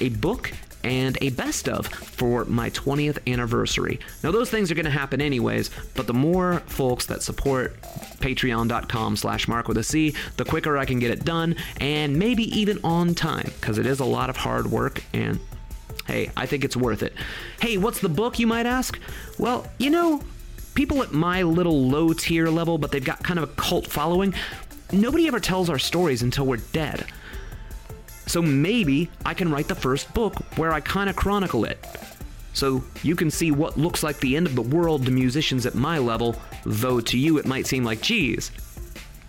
[0.00, 0.52] a book
[0.84, 4.00] and a best of for my 20th anniversary.
[4.22, 7.80] Now those things are going to happen anyways, but the more folks that support
[8.20, 12.44] patreon.com slash marc with a C, the quicker I can get it done and maybe
[12.58, 15.38] even on time because it is a lot of hard work and
[16.06, 17.14] hey, I think it's worth it.
[17.60, 18.98] Hey, what's the book you might ask?
[19.38, 20.22] Well, you know,
[20.74, 24.34] people at my little low tier level, but they've got kind of a cult following,
[24.92, 27.06] nobody ever tells our stories until we're dead.
[28.30, 31.84] So maybe I can write the first book where I kind of chronicle it.
[32.52, 35.74] So you can see what looks like the end of the world to musicians at
[35.74, 38.52] my level, though to you it might seem like, geez,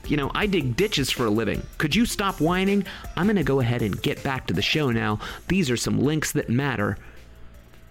[0.05, 1.63] you know, I dig ditches for a living.
[1.79, 2.85] Could you stop whining?
[3.17, 5.19] I'm going to go ahead and get back to the show now.
[5.47, 6.95] These are some links that matter.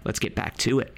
[0.05, 0.97] Let's get back to it.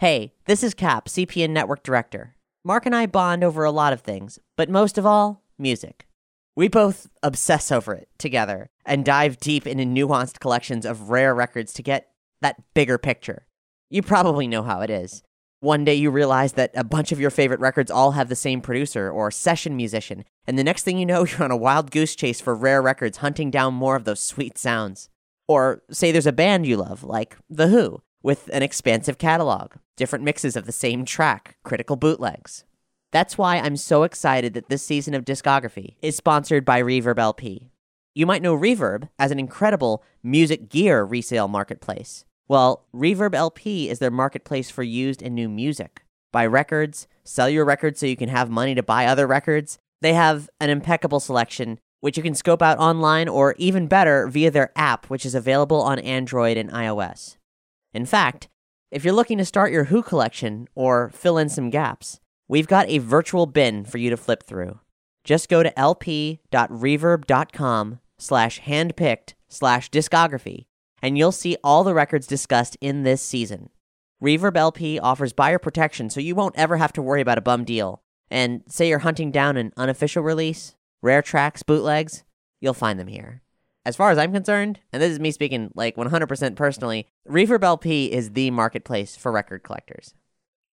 [0.00, 2.36] Hey, this is Cap, CPN Network Director.
[2.64, 6.06] Marc and I bond over a lot of things, but most of all, music.
[6.54, 11.72] We both obsess over it together and dive deep into nuanced collections of rare records
[11.72, 13.48] to get that bigger picture.
[13.90, 15.24] You probably know how it is.
[15.58, 18.60] One day you realize that a bunch of your favorite records all have the same
[18.60, 22.14] producer or session musician, and the next thing you know, you're on a wild goose
[22.14, 25.08] chase for rare records hunting down more of those sweet sounds.
[25.48, 30.24] Or say there's a band you love, like The Who, with an expansive catalog, different
[30.24, 32.64] mixes of the same track, critical bootlegs.
[33.10, 37.70] That's why I'm so excited that this season of Discography is sponsored by Reverb LP.
[38.14, 42.24] You might know Reverb as an incredible music gear resale marketplace.
[42.48, 46.02] Well, Reverb LP is their marketplace for used and new music.
[46.32, 49.78] Buy records, sell your records so you can have money to buy other records.
[50.02, 54.50] They have an impeccable selection, which you can scope out online or even better via
[54.50, 57.37] their app, which is available on Android and iOS.
[57.92, 58.48] In fact,
[58.90, 62.88] if you're looking to start your Who collection or fill in some gaps, we've got
[62.88, 64.80] a virtual bin for you to flip through.
[65.24, 66.40] Just go to lp.reverb.com
[68.18, 70.66] slash handpicked slash discography,
[71.02, 73.70] and you'll see all the records discussed in this season.
[74.22, 77.64] Reverb LP offers buyer protection so you won't ever have to worry about a bum
[77.64, 78.02] deal.
[78.30, 82.24] And say you're hunting down an unofficial release, rare tracks, bootlegs,
[82.60, 83.42] you'll find them here.
[83.88, 88.12] As far as I'm concerned, and this is me speaking like 100% personally, Reverb LP
[88.12, 90.12] is the marketplace for record collectors.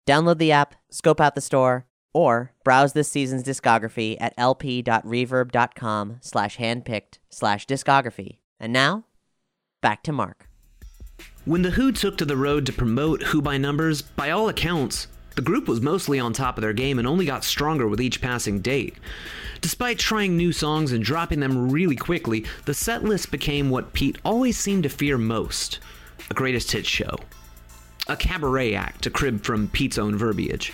[0.07, 6.57] Download the app, scope out the store, Or browse this season's discography at lp.reverb.com slash
[6.59, 8.39] handpicked slash discography.
[8.61, 9.07] And now,
[9.81, 10.49] back to Marc.
[11.45, 15.09] When The Who took to the road to promote Who by Numbers, by all accounts,
[15.35, 18.21] the group was mostly on top of their game and only got stronger with each
[18.21, 18.95] passing date.
[19.61, 24.19] Despite trying new songs and dropping them really quickly, the set list became what Pete
[24.25, 25.79] always seemed to fear most
[26.31, 27.17] a greatest hits show.
[28.09, 30.73] A cabaret act, to crib from Pete's own verbiage.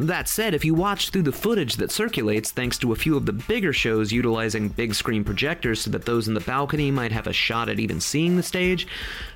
[0.00, 3.26] That said, if you watch through the footage that circulates thanks to a few of
[3.26, 7.26] the bigger shows utilizing big screen projectors so that those in the balcony might have
[7.26, 8.86] a shot at even seeing the stage,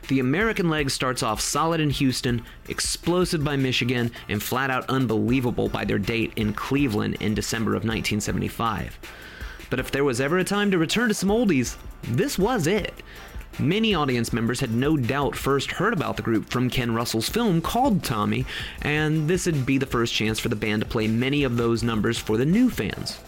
[0.08, 5.68] the American leg starts off solid in Houston, explosive by Michigan, and flat out unbelievable
[5.68, 8.98] by their date in Cleveland in December of 1975.
[9.68, 12.94] But if there was ever a time to return to some oldies, this was it.
[13.58, 17.60] Many audience members had no doubt first heard about the group from Ken Russell's film
[17.60, 18.46] called Tommy,
[18.82, 21.84] and this would be the first chance for the band to play many of those
[21.84, 23.20] numbers for the new fans.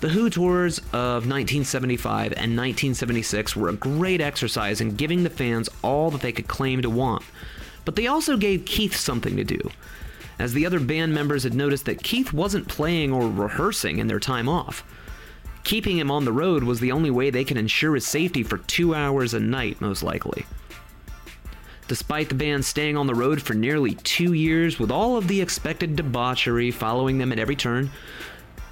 [0.00, 5.68] The Who tours of 1975 and 1976 were a great exercise in giving the fans
[5.80, 7.22] all that they could claim to want,
[7.84, 9.60] but they also gave Keith something to do.
[10.40, 14.18] As the other band members had noticed that Keith wasn't playing or rehearsing in their
[14.18, 14.82] time off.
[15.64, 18.58] Keeping him on the road was the only way they could ensure his safety for
[18.58, 20.44] two hours a night, most likely.
[21.88, 25.40] Despite the band staying on the road for nearly two years with all of the
[25.40, 27.90] expected debauchery following them at every turn,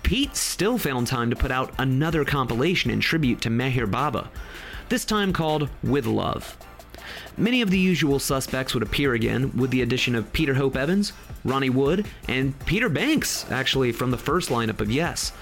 [0.03, 4.31] Pete still found time to put out another compilation in tribute to Meher Baba,
[4.89, 6.57] this time called With Love.
[7.37, 11.13] Many of the usual suspects would appear again, with the addition of Peter Hope Evans,
[11.45, 15.33] Ronnie Wood, and Peter Banks, actually from the first lineup of Yes.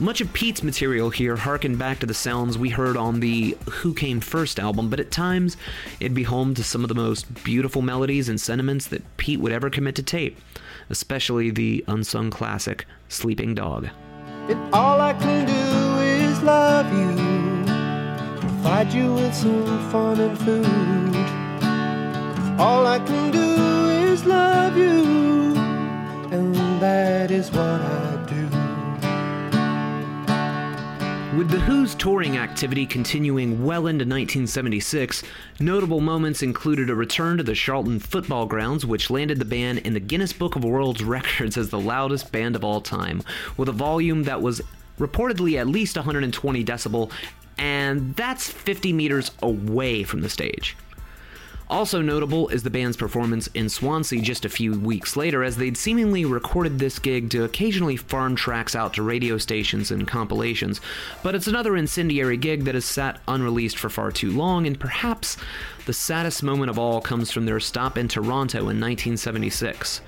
[0.00, 3.92] Much of Pete's material here harkened back to the sounds we heard on the Who
[3.92, 5.56] Came First album, but at times
[5.98, 9.50] it'd be home to some of the most beautiful melodies and sentiments that Pete would
[9.50, 10.38] ever commit to tape,
[10.88, 13.88] especially the unsung classic Sleeping Dog.
[14.72, 17.16] All I can do is love you,
[18.38, 21.16] provide you with some fun and food.
[22.60, 25.56] All I can do is love you,
[26.30, 28.07] and that is what I
[31.38, 35.22] With The Who's touring activity continuing well into 1976,
[35.60, 39.94] notable moments included a return to the Charlton football grounds, which landed the band in
[39.94, 43.22] the Guinness Book of World Records as the loudest band of all time,
[43.56, 44.60] with a volume that was
[44.98, 47.12] reportedly at least 120 decibel,
[47.56, 50.76] and that's 50 meters away from the stage.
[51.70, 55.76] Also notable is the band's performance in Swansea just a few weeks later, as they'd
[55.76, 60.80] seemingly recorded this gig to occasionally farm tracks out to radio stations and compilations.
[61.22, 65.36] But it's another incendiary gig that has sat unreleased for far too long, and perhaps
[65.84, 70.00] the saddest moment of all comes from their stop in Toronto in 1976.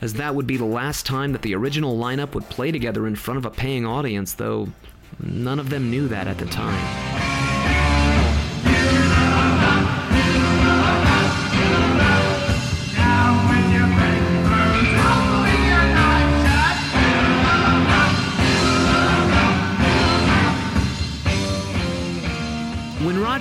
[0.00, 3.16] As that would be the last time that the original lineup would play together in
[3.16, 4.68] front of a paying audience, though
[5.20, 7.37] none of them knew that at the time.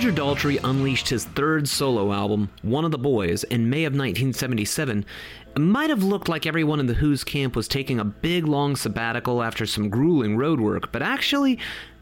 [0.08, 5.06] Roger Daltrey unleashed his third solo album, One of the Boys, in May of 1977,
[5.54, 8.78] it might have looked like everyone in the Who's camp was taking a big long
[8.78, 11.60] sabbatical after some grueling road work, but actually,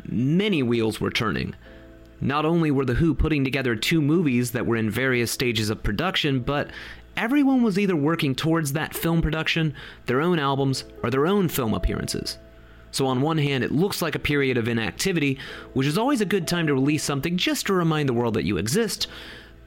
[0.08, 1.56] many wheels were turning.
[2.22, 5.82] Not only were The Who putting together two movies that were in various stages of
[5.82, 6.70] production, but
[7.18, 9.74] everyone was either working towards that film production,
[10.06, 12.38] their own albums, or their own film appearances.
[12.96, 15.38] So, on one hand, it looks like a period of inactivity,
[15.74, 18.46] which is always a good time to release something just to remind the world that
[18.46, 19.08] you exist.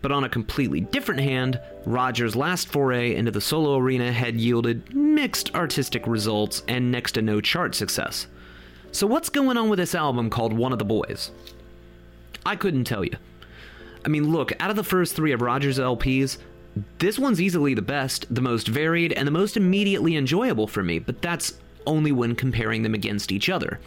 [0.00, 4.94] But on a completely different hand, Roger's last foray into the solo arena had yielded
[4.94, 8.28] mixed artistic results and next to no chart success.
[8.92, 11.30] So, what's going on with this album called One of the Boys?
[12.46, 13.18] I couldn't tell you.
[14.06, 16.38] I mean, look, out of the first three of Roger's LPs,
[16.98, 20.98] this one's easily the best, the most varied, and the most immediately enjoyable for me,
[20.98, 21.52] but that's
[21.86, 23.80] only when comparing them against each other.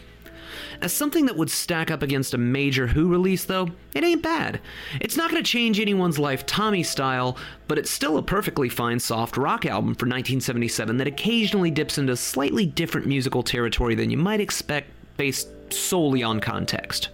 [0.81, 4.59] As something that would stack up against a major Who release, though, it ain't bad.
[4.99, 7.37] It's not going to change anyone's life Tommy style,
[7.67, 12.15] but it's still a perfectly fine soft rock album for 1977 that occasionally dips into
[12.15, 17.09] slightly different musical territory than you might expect based solely on context.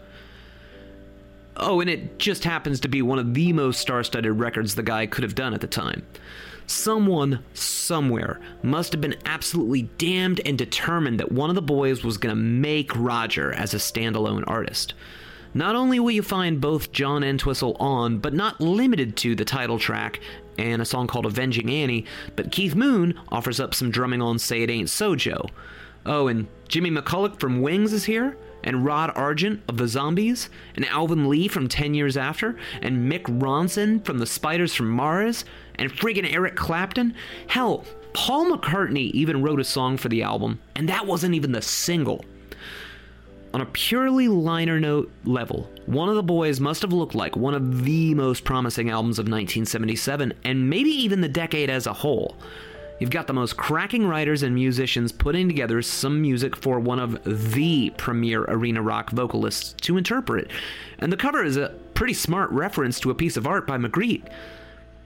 [1.58, 4.84] Oh, and it just happens to be one of the most star studded records the
[4.84, 6.06] guy could have done at the time.
[6.68, 12.18] Someone, somewhere, must have been absolutely damned and determined that one of the boys was
[12.18, 14.94] going to make Roger as a standalone artist.
[15.54, 19.80] Not only will you find both John Entwistle on, but not limited to the title
[19.80, 20.20] track,
[20.58, 24.62] and a song called Avenging Annie, but Keith Moon offers up some drumming on Say
[24.62, 25.46] It Ain't So Joe.
[26.06, 28.38] Oh, and Jimmy McCulloch from Wings is here,
[28.68, 33.24] and Rod Argent of the Zombies, and Alvin Lee from 10 Years After, and Mick
[33.24, 35.46] Ronson from the Spiders from Mars,
[35.76, 37.16] and friggin' Eric Clapton.
[37.48, 41.62] Hell, Paul McCartney even wrote a song for the album, and that wasn't even the
[41.62, 42.26] single.
[43.54, 47.54] On a purely liner note level, One of the Boys must have looked like one
[47.54, 52.36] of the most promising albums of 1977, and maybe even the decade as a whole.
[53.00, 57.24] You've got the most cracking writers and musicians putting together some music for one of
[57.24, 60.50] the premier arena rock vocalists to interpret.
[60.98, 64.28] And the cover is a pretty smart reference to a piece of art by Magritte.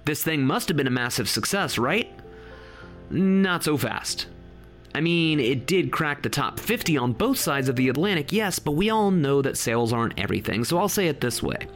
[0.06, 2.12] This thing must have been a massive success, right?
[3.10, 4.28] Not so fast.
[4.96, 8.60] I mean, it did crack the top 50 on both sides of the Atlantic, yes,
[8.60, 11.68] but we all know that sales aren't everything, so I'll say it this way.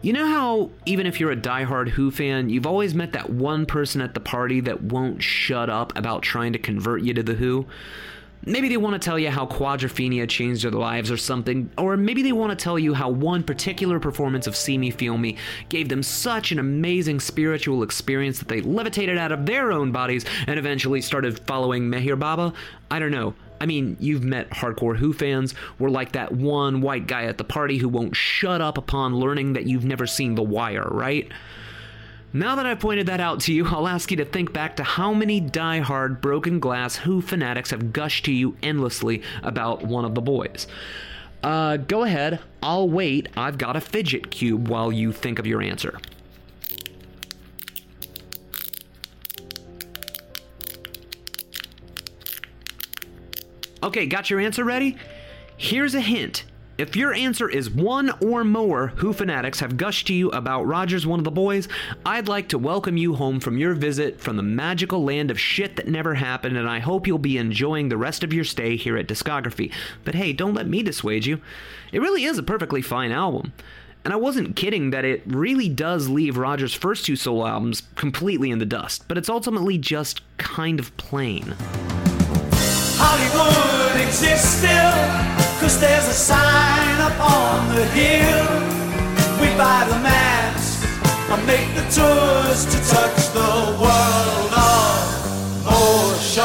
[0.00, 3.66] You know how, even if you're a diehard Who fan, you've always met that one
[3.66, 7.34] person at the party that won't shut up about trying to convert you to The
[7.34, 7.66] Who?
[8.44, 12.22] Maybe they want to tell you how Quadrophenia changed their lives or something, or maybe
[12.22, 15.36] they want to tell you how one particular performance of See Me Feel Me
[15.68, 20.24] gave them such an amazing spiritual experience that they levitated out of their own bodies
[20.46, 22.52] and eventually started following Meher Baba.
[22.88, 23.34] I don't know.
[23.60, 25.54] I mean, you've met hardcore Who fans.
[25.78, 29.54] We're like that one white guy at the party who won't shut up upon learning
[29.54, 31.30] that you've never seen The Wire, right?
[32.32, 34.84] Now that I've pointed that out to you, I'll ask you to think back to
[34.84, 40.14] how many die-hard broken glass Who fanatics have gushed to you endlessly about one of
[40.14, 40.66] the boys.
[41.42, 42.40] Uh, go ahead.
[42.62, 43.28] I'll wait.
[43.36, 45.98] I've got a fidget cube while you think of your answer.
[53.82, 54.96] Okay, got your answer ready?
[55.56, 56.44] Here's a hint.
[56.78, 61.06] If your answer is one or more Who fanatics have gushed to you about Rogers,
[61.06, 61.68] one of the boys,
[62.04, 65.76] I'd like to welcome you home from your visit from the magical land of shit
[65.76, 68.96] that never happened, and I hope you'll be enjoying the rest of your stay here
[68.96, 69.72] at Discography.
[70.04, 71.40] But hey, don't let me dissuade you.
[71.92, 73.52] It really is a perfectly fine album.
[74.04, 78.50] And I wasn't kidding that it really does leave Rogers' first two solo albums completely
[78.50, 81.54] in the dust, but it's ultimately just kind of plain.
[83.30, 84.92] Hollywood exists still,
[85.60, 88.46] cause there's a sign up on the hill.
[89.40, 90.84] We buy the maps
[91.30, 96.44] and make the tours to touch the world of motion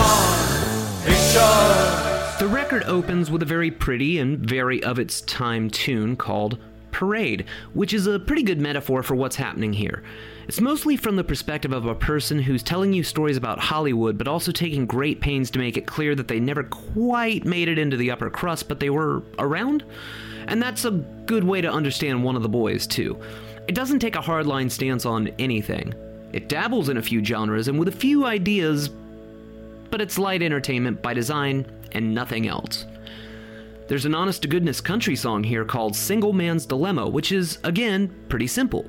[1.05, 2.39] pictures.
[2.39, 6.57] The record opens with a very pretty and very of its time tune called
[6.93, 10.03] Parade, which is a pretty good metaphor for what's happening here.
[10.47, 14.27] It's mostly from the perspective of a person who's telling you stories about Hollywood, but
[14.27, 17.97] also taking great pains to make it clear that they never quite made it into
[17.97, 19.83] the upper crust, but they were around?
[20.47, 23.17] And that's a good way to understand one of the boys, too.
[23.67, 25.93] It doesn't take a hardline stance on anything.
[26.33, 28.89] It dabbles in a few genres and with a few ideas,
[29.89, 32.85] but it's light entertainment by design and nothing else.
[33.87, 38.13] There's an honest to goodness country song here called Single Man's Dilemma, which is, again,
[38.29, 38.85] pretty simple.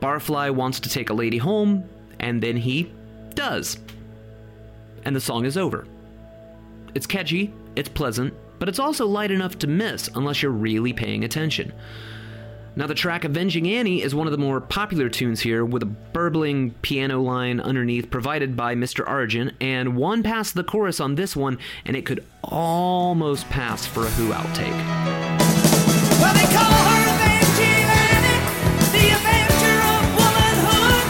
[0.00, 1.88] Barfly wants to take a lady home,
[2.20, 2.92] and then he
[3.34, 3.78] does.
[5.04, 5.86] And the song is over.
[6.94, 11.24] It's catchy, it's pleasant, but it's also light enough to miss unless you're really paying
[11.24, 11.72] attention.
[12.76, 15.86] Now, the track Avenging Annie is one of the more popular tunes here, with a
[15.86, 19.06] burbling piano line underneath provided by Mr.
[19.06, 24.04] Argent, and one past the chorus on this one, and it could almost pass for
[24.04, 24.72] a Who outtake.
[26.18, 28.42] Well, they call her Avenging Annie,
[28.90, 31.06] the Avenger of womanhood.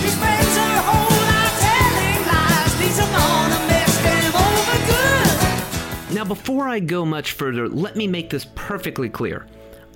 [0.00, 4.78] She spends her whole life telling lies, leaves them on a mess, them over
[6.08, 6.14] good.
[6.14, 9.44] Now, before I go much further, let me make this perfectly clear.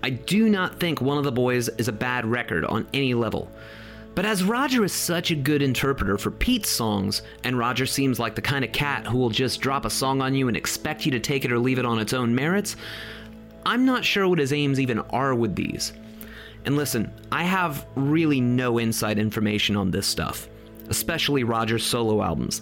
[0.02, 3.48] I do not think One of the Boys is a bad record on any level.
[4.14, 8.34] But as Roger is such a good interpreter for Pete's songs, and Roger seems like
[8.34, 11.12] the kind of cat who will just drop a song on you and expect you
[11.12, 12.76] to take it or leave it on its own merits,
[13.64, 15.92] I'm not sure what his aims even are with these.
[16.64, 20.48] And listen, I have really no inside information on this stuff,
[20.88, 22.60] especially Roger's solo albums.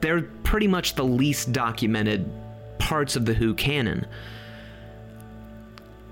[0.00, 2.30] They're pretty much the least documented
[2.78, 4.06] parts of the Who canon.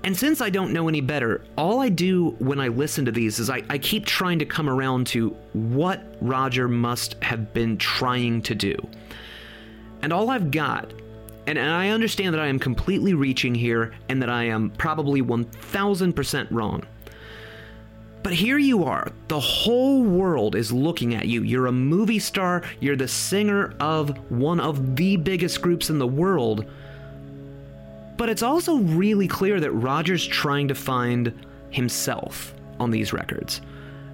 [0.03, 3.37] And since I don't know any better, all I do when I listen to these
[3.39, 8.41] is I, I keep trying to come around to what Roger must have been trying
[8.43, 8.75] to do.
[10.01, 10.91] And all I've got,
[11.45, 15.21] and, and I understand that I am completely reaching here and that I am probably
[15.21, 16.83] 1000% wrong.
[18.23, 19.11] But here you are.
[19.27, 21.41] The whole world is looking at you.
[21.43, 22.63] You're a movie star.
[22.79, 26.65] You're the singer of one of the biggest groups in the world.
[28.21, 31.33] But it's also really clear that Roger's trying to find
[31.71, 33.61] himself on these records.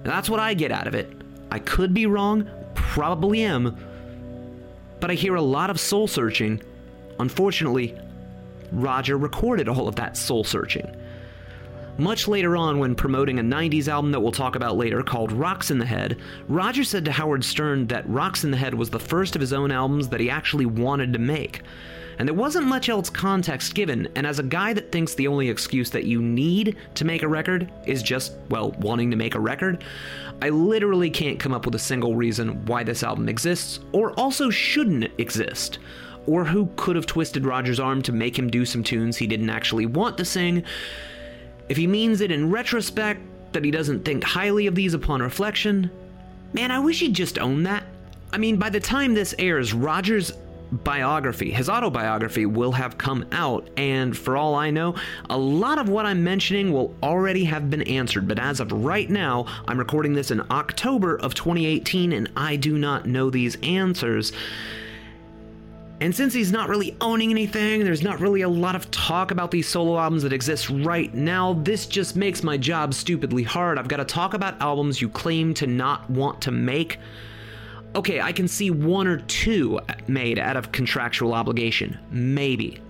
[0.02, 1.12] That's what I get out of it.
[1.50, 3.76] I could be wrong, probably am,
[4.98, 6.62] but I hear a lot of soul searching.
[7.20, 7.98] Unfortunately,
[8.72, 10.90] Roger recorded all of that soul searching.
[11.98, 15.72] Much later on, when promoting a 90s album that we'll talk about later called Rocks
[15.72, 16.16] in the Head,
[16.46, 19.52] Roger said to Howard Stern that Rocks in the Head was the first of his
[19.52, 21.62] own albums that he actually wanted to make.
[22.16, 25.48] And there wasn't much else context given, and as a guy that thinks the only
[25.48, 29.40] excuse that you need to make a record is just, well, wanting to make a
[29.40, 29.82] record,
[30.40, 34.50] I literally can't come up with a single reason why this album exists, or also
[34.50, 35.80] shouldn't exist
[36.26, 39.48] or who could have twisted Roger's arm to make him do some tunes he didn't
[39.48, 40.62] actually want to sing.
[41.68, 43.20] If he means it in retrospect
[43.52, 45.90] that he doesn't think highly of these upon reflection,
[46.52, 47.84] man, I wish he'd just own that.
[48.32, 50.32] I mean, by the time this airs, Roger's
[50.70, 54.94] biography, his autobiography, will have come out, and for all I know,
[55.30, 58.28] a lot of what I'm mentioning will already have been answered.
[58.28, 62.76] But as of right now, I'm recording this in October of 2018, and I do
[62.78, 64.32] not know these answers.
[66.00, 69.50] And since he's not really owning anything, there's not really a lot of talk about
[69.50, 73.78] these solo albums that exist right now, this just makes my job stupidly hard.
[73.78, 76.98] I've got to talk about albums you claim to not want to make.
[77.96, 81.98] Okay, I can see one or two made out of contractual obligation.
[82.12, 82.80] Maybe.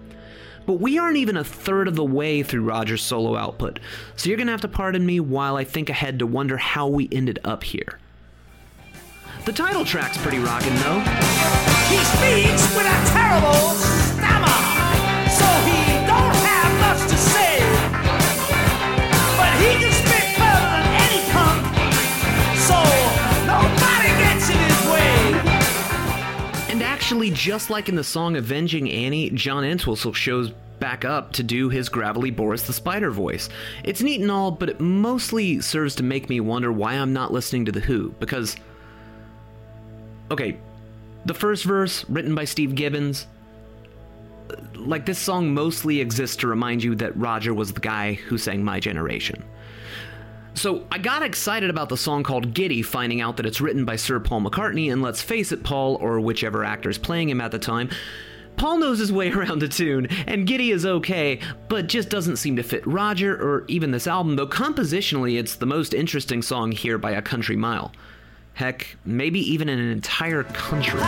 [0.67, 3.81] But we aren't even a third of the way through Roger's solo output,
[4.17, 7.09] so you're gonna have to pardon me while I think ahead to wonder how we
[7.11, 7.99] ended up here.
[9.47, 11.78] The title track's pretty rockin' though.
[11.89, 13.73] He speaks with a terrible
[14.12, 14.59] stammer,
[15.31, 17.60] so he don't have much to say.
[19.39, 21.65] But he can spit better than any punk,
[22.59, 22.78] so
[23.47, 25.19] nobody gets in his way.
[26.70, 31.43] And actually, just like in the song Avenging Annie, John Entwistle shows back up to
[31.43, 33.48] do his gravelly Boris the Spider voice.
[33.82, 37.32] It's neat and all, but it mostly serves to make me wonder why I'm not
[37.32, 38.56] listening to The Who, because.
[40.31, 40.59] Okay,
[41.24, 43.27] the first verse, written by Steve Gibbons,
[44.74, 48.65] like this song mostly exists to remind you that Roger was the guy who sang
[48.65, 49.45] My Generation.
[50.55, 53.97] So I got excited about the song called Giddy, finding out that it's written by
[53.97, 57.53] Sir Paul McCartney, and let's face it, Paul, or whichever actor is playing him at
[57.53, 57.90] the time,
[58.57, 62.57] Paul knows his way around a tune, and Giddy is okay, but just doesn't seem
[62.57, 66.99] to fit Roger or even this album, though compositionally it's the most interesting song here
[66.99, 67.93] by a country mile.
[68.59, 70.99] Heck, maybe even in an entire country.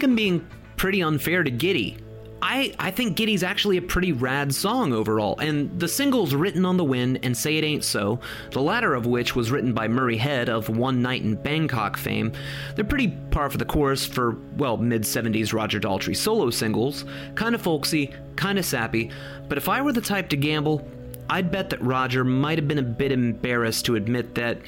[0.00, 0.46] Think I'm being
[0.76, 1.98] pretty unfair to Giddy.
[2.40, 6.78] I, I think Giddy's actually a pretty rad song overall, and the singles Written on
[6.78, 8.18] the Wind and Say It Ain't So,
[8.52, 12.32] the latter of which was written by Murray Head of One Night in Bangkok fame,
[12.74, 17.04] they're pretty par for the course for, well, mid 70s Roger Daltrey solo singles,
[17.36, 19.10] kinda folksy, kinda sappy,
[19.50, 20.88] but if I were the type to gamble,
[21.28, 24.62] I'd bet that Roger might have been a bit embarrassed to admit that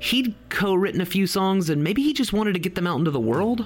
[0.00, 2.98] he'd co written a few songs and maybe he just wanted to get them out
[2.98, 3.64] into the world.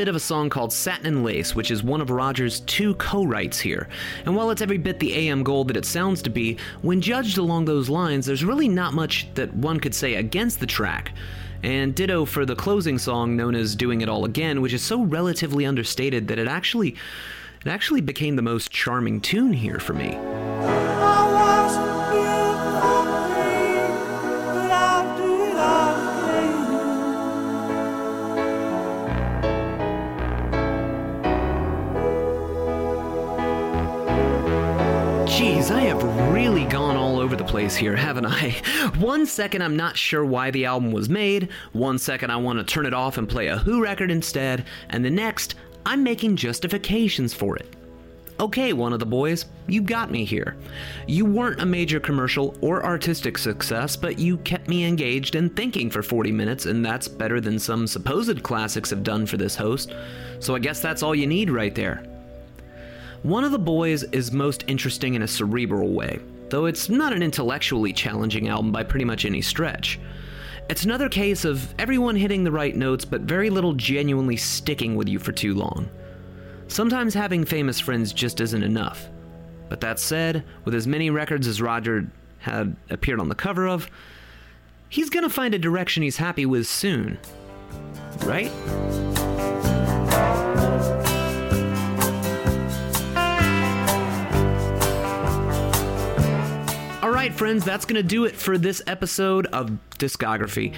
[0.00, 3.22] Bit of a song called Satin and Lace, which is one of Roger's two co
[3.22, 3.86] writes here.
[4.24, 7.36] And while it's every bit the AM gold that it sounds to be, when judged
[7.36, 11.12] along those lines, there's really not much that one could say against the track.
[11.62, 15.02] And ditto for the closing song known as Doing It All Again, which is so
[15.02, 16.96] relatively understated that it actually
[17.60, 20.16] it actually became the most charming tune here for me.
[35.40, 36.04] Jeez, I have
[36.34, 38.50] really gone all over the place here, haven't I?
[38.98, 42.64] One second I'm not sure why the album was made, one second I want to
[42.64, 45.54] turn it off and play a Who record instead, and the next,
[45.86, 47.74] I'm making justifications for it.
[48.38, 50.58] Okay, one of the boys, you got me here.
[51.06, 55.88] You weren't a major commercial or artistic success, but you kept me engaged and thinking
[55.88, 59.94] for 40 minutes, and that's better than some supposed classics have done for this host.
[60.38, 62.09] So I guess that's all you need right there.
[63.22, 67.22] One of the Boys is most interesting in a cerebral way, though it's not an
[67.22, 70.00] intellectually challenging album by pretty much any stretch.
[70.70, 75.06] It's another case of everyone hitting the right notes, but very little genuinely sticking with
[75.06, 75.90] you for too long.
[76.68, 79.06] Sometimes having famous friends just isn't enough.
[79.68, 83.90] But that said, with as many records as Roger had appeared on the cover of,
[84.88, 87.18] he's gonna find a direction he's happy with soon.
[88.24, 88.50] Right?
[97.20, 100.74] Right, friends, that's going to do it for this episode of Discography.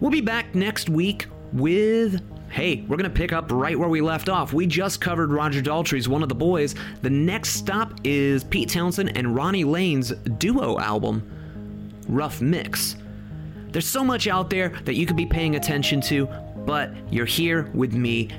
[0.00, 2.20] We'll be back next week with.
[2.50, 4.52] Hey, we're going to pick up right where we left off.
[4.52, 6.74] We just covered Roger Daltrey's One of the Boys.
[7.02, 11.22] The next stop is Pete Townshend and Ronnie Lane's duo album,
[12.08, 12.96] Rough Mix.
[13.70, 16.26] There's so much out there that you could be paying attention to,
[16.66, 18.30] but you're here with me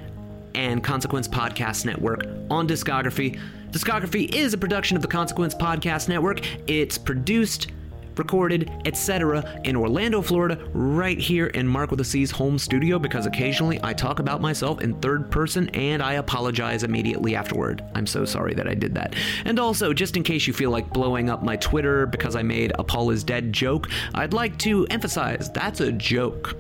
[0.53, 3.39] and Consequence Podcast Network on Discography.
[3.77, 6.41] Discography is a production of the Consequence Podcast Network.
[6.67, 7.67] It's produced,
[8.15, 9.61] recorded, etc.
[9.65, 13.93] in Orlando, Florida, right here in Marc with a C's home studio because occasionally I
[13.93, 17.83] talk about myself in third person and I apologize immediately afterward.
[17.93, 19.15] I'm so sorry that I did that.
[19.45, 22.71] And also, just in case you feel like blowing up my Twitter because I made
[22.79, 26.55] a Paul is dead joke, I'd like to emphasize that's a joke.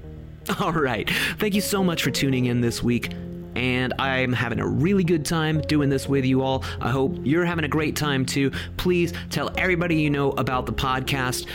[0.60, 1.10] All right.
[1.36, 3.12] Thank you so much for tuning in this week.
[3.56, 6.64] And I'm having a really good time doing this with you all.
[6.80, 8.50] I hope you're having a great time too.
[8.76, 11.46] Please tell everybody you know about the podcast,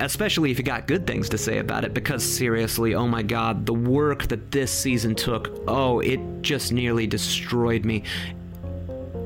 [0.00, 3.66] especially if you got good things to say about it, because seriously, oh my god,
[3.66, 8.02] the work that this season took, oh, it just nearly destroyed me.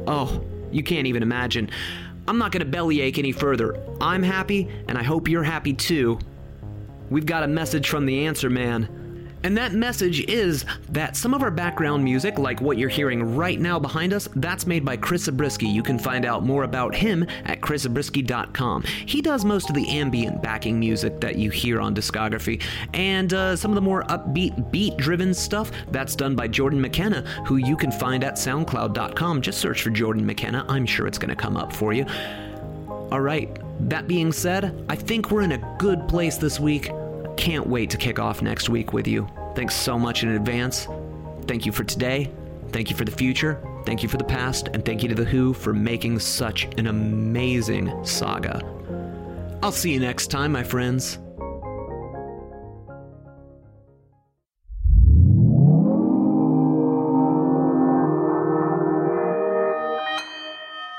[0.07, 0.43] Oh,
[0.73, 1.71] you can't even imagine.
[2.27, 3.81] I'm not going to bellyache any further.
[4.01, 6.19] I'm happy, and I hope you're happy too.
[7.11, 8.98] We've got a message from the answer man.
[9.45, 13.61] And that message is that some of our background music, like what you're hearing right
[13.61, 15.69] now behind us, that's made by Chris Zabriskie.
[15.69, 18.83] You can find out more about him at chriszabriskie.com.
[18.83, 22.63] He does most of the ambient backing music that you hear on discography,
[22.95, 27.57] and uh, some of the more upbeat, beat-driven stuff that's done by Jordan McKenna, who
[27.57, 29.43] you can find at soundcloud.com.
[29.43, 30.65] Just search for Jordan McKenna.
[30.69, 32.05] I'm sure it's going to come up for you.
[33.11, 33.59] All right.
[33.89, 36.91] That being said, I think we're in a good place this week.
[37.39, 39.29] Can't wait to kick off next week with you.
[39.55, 40.89] Thanks so much in advance.
[41.47, 42.33] Thank you for today.
[42.73, 43.65] Thank you for the future.
[43.87, 44.69] Thank you for the past.
[44.75, 48.61] And thank you to The Who for making such an amazing saga.
[49.63, 51.19] I'll see you next time, my friends.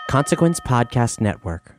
[0.10, 1.79] Consequence Podcast Network.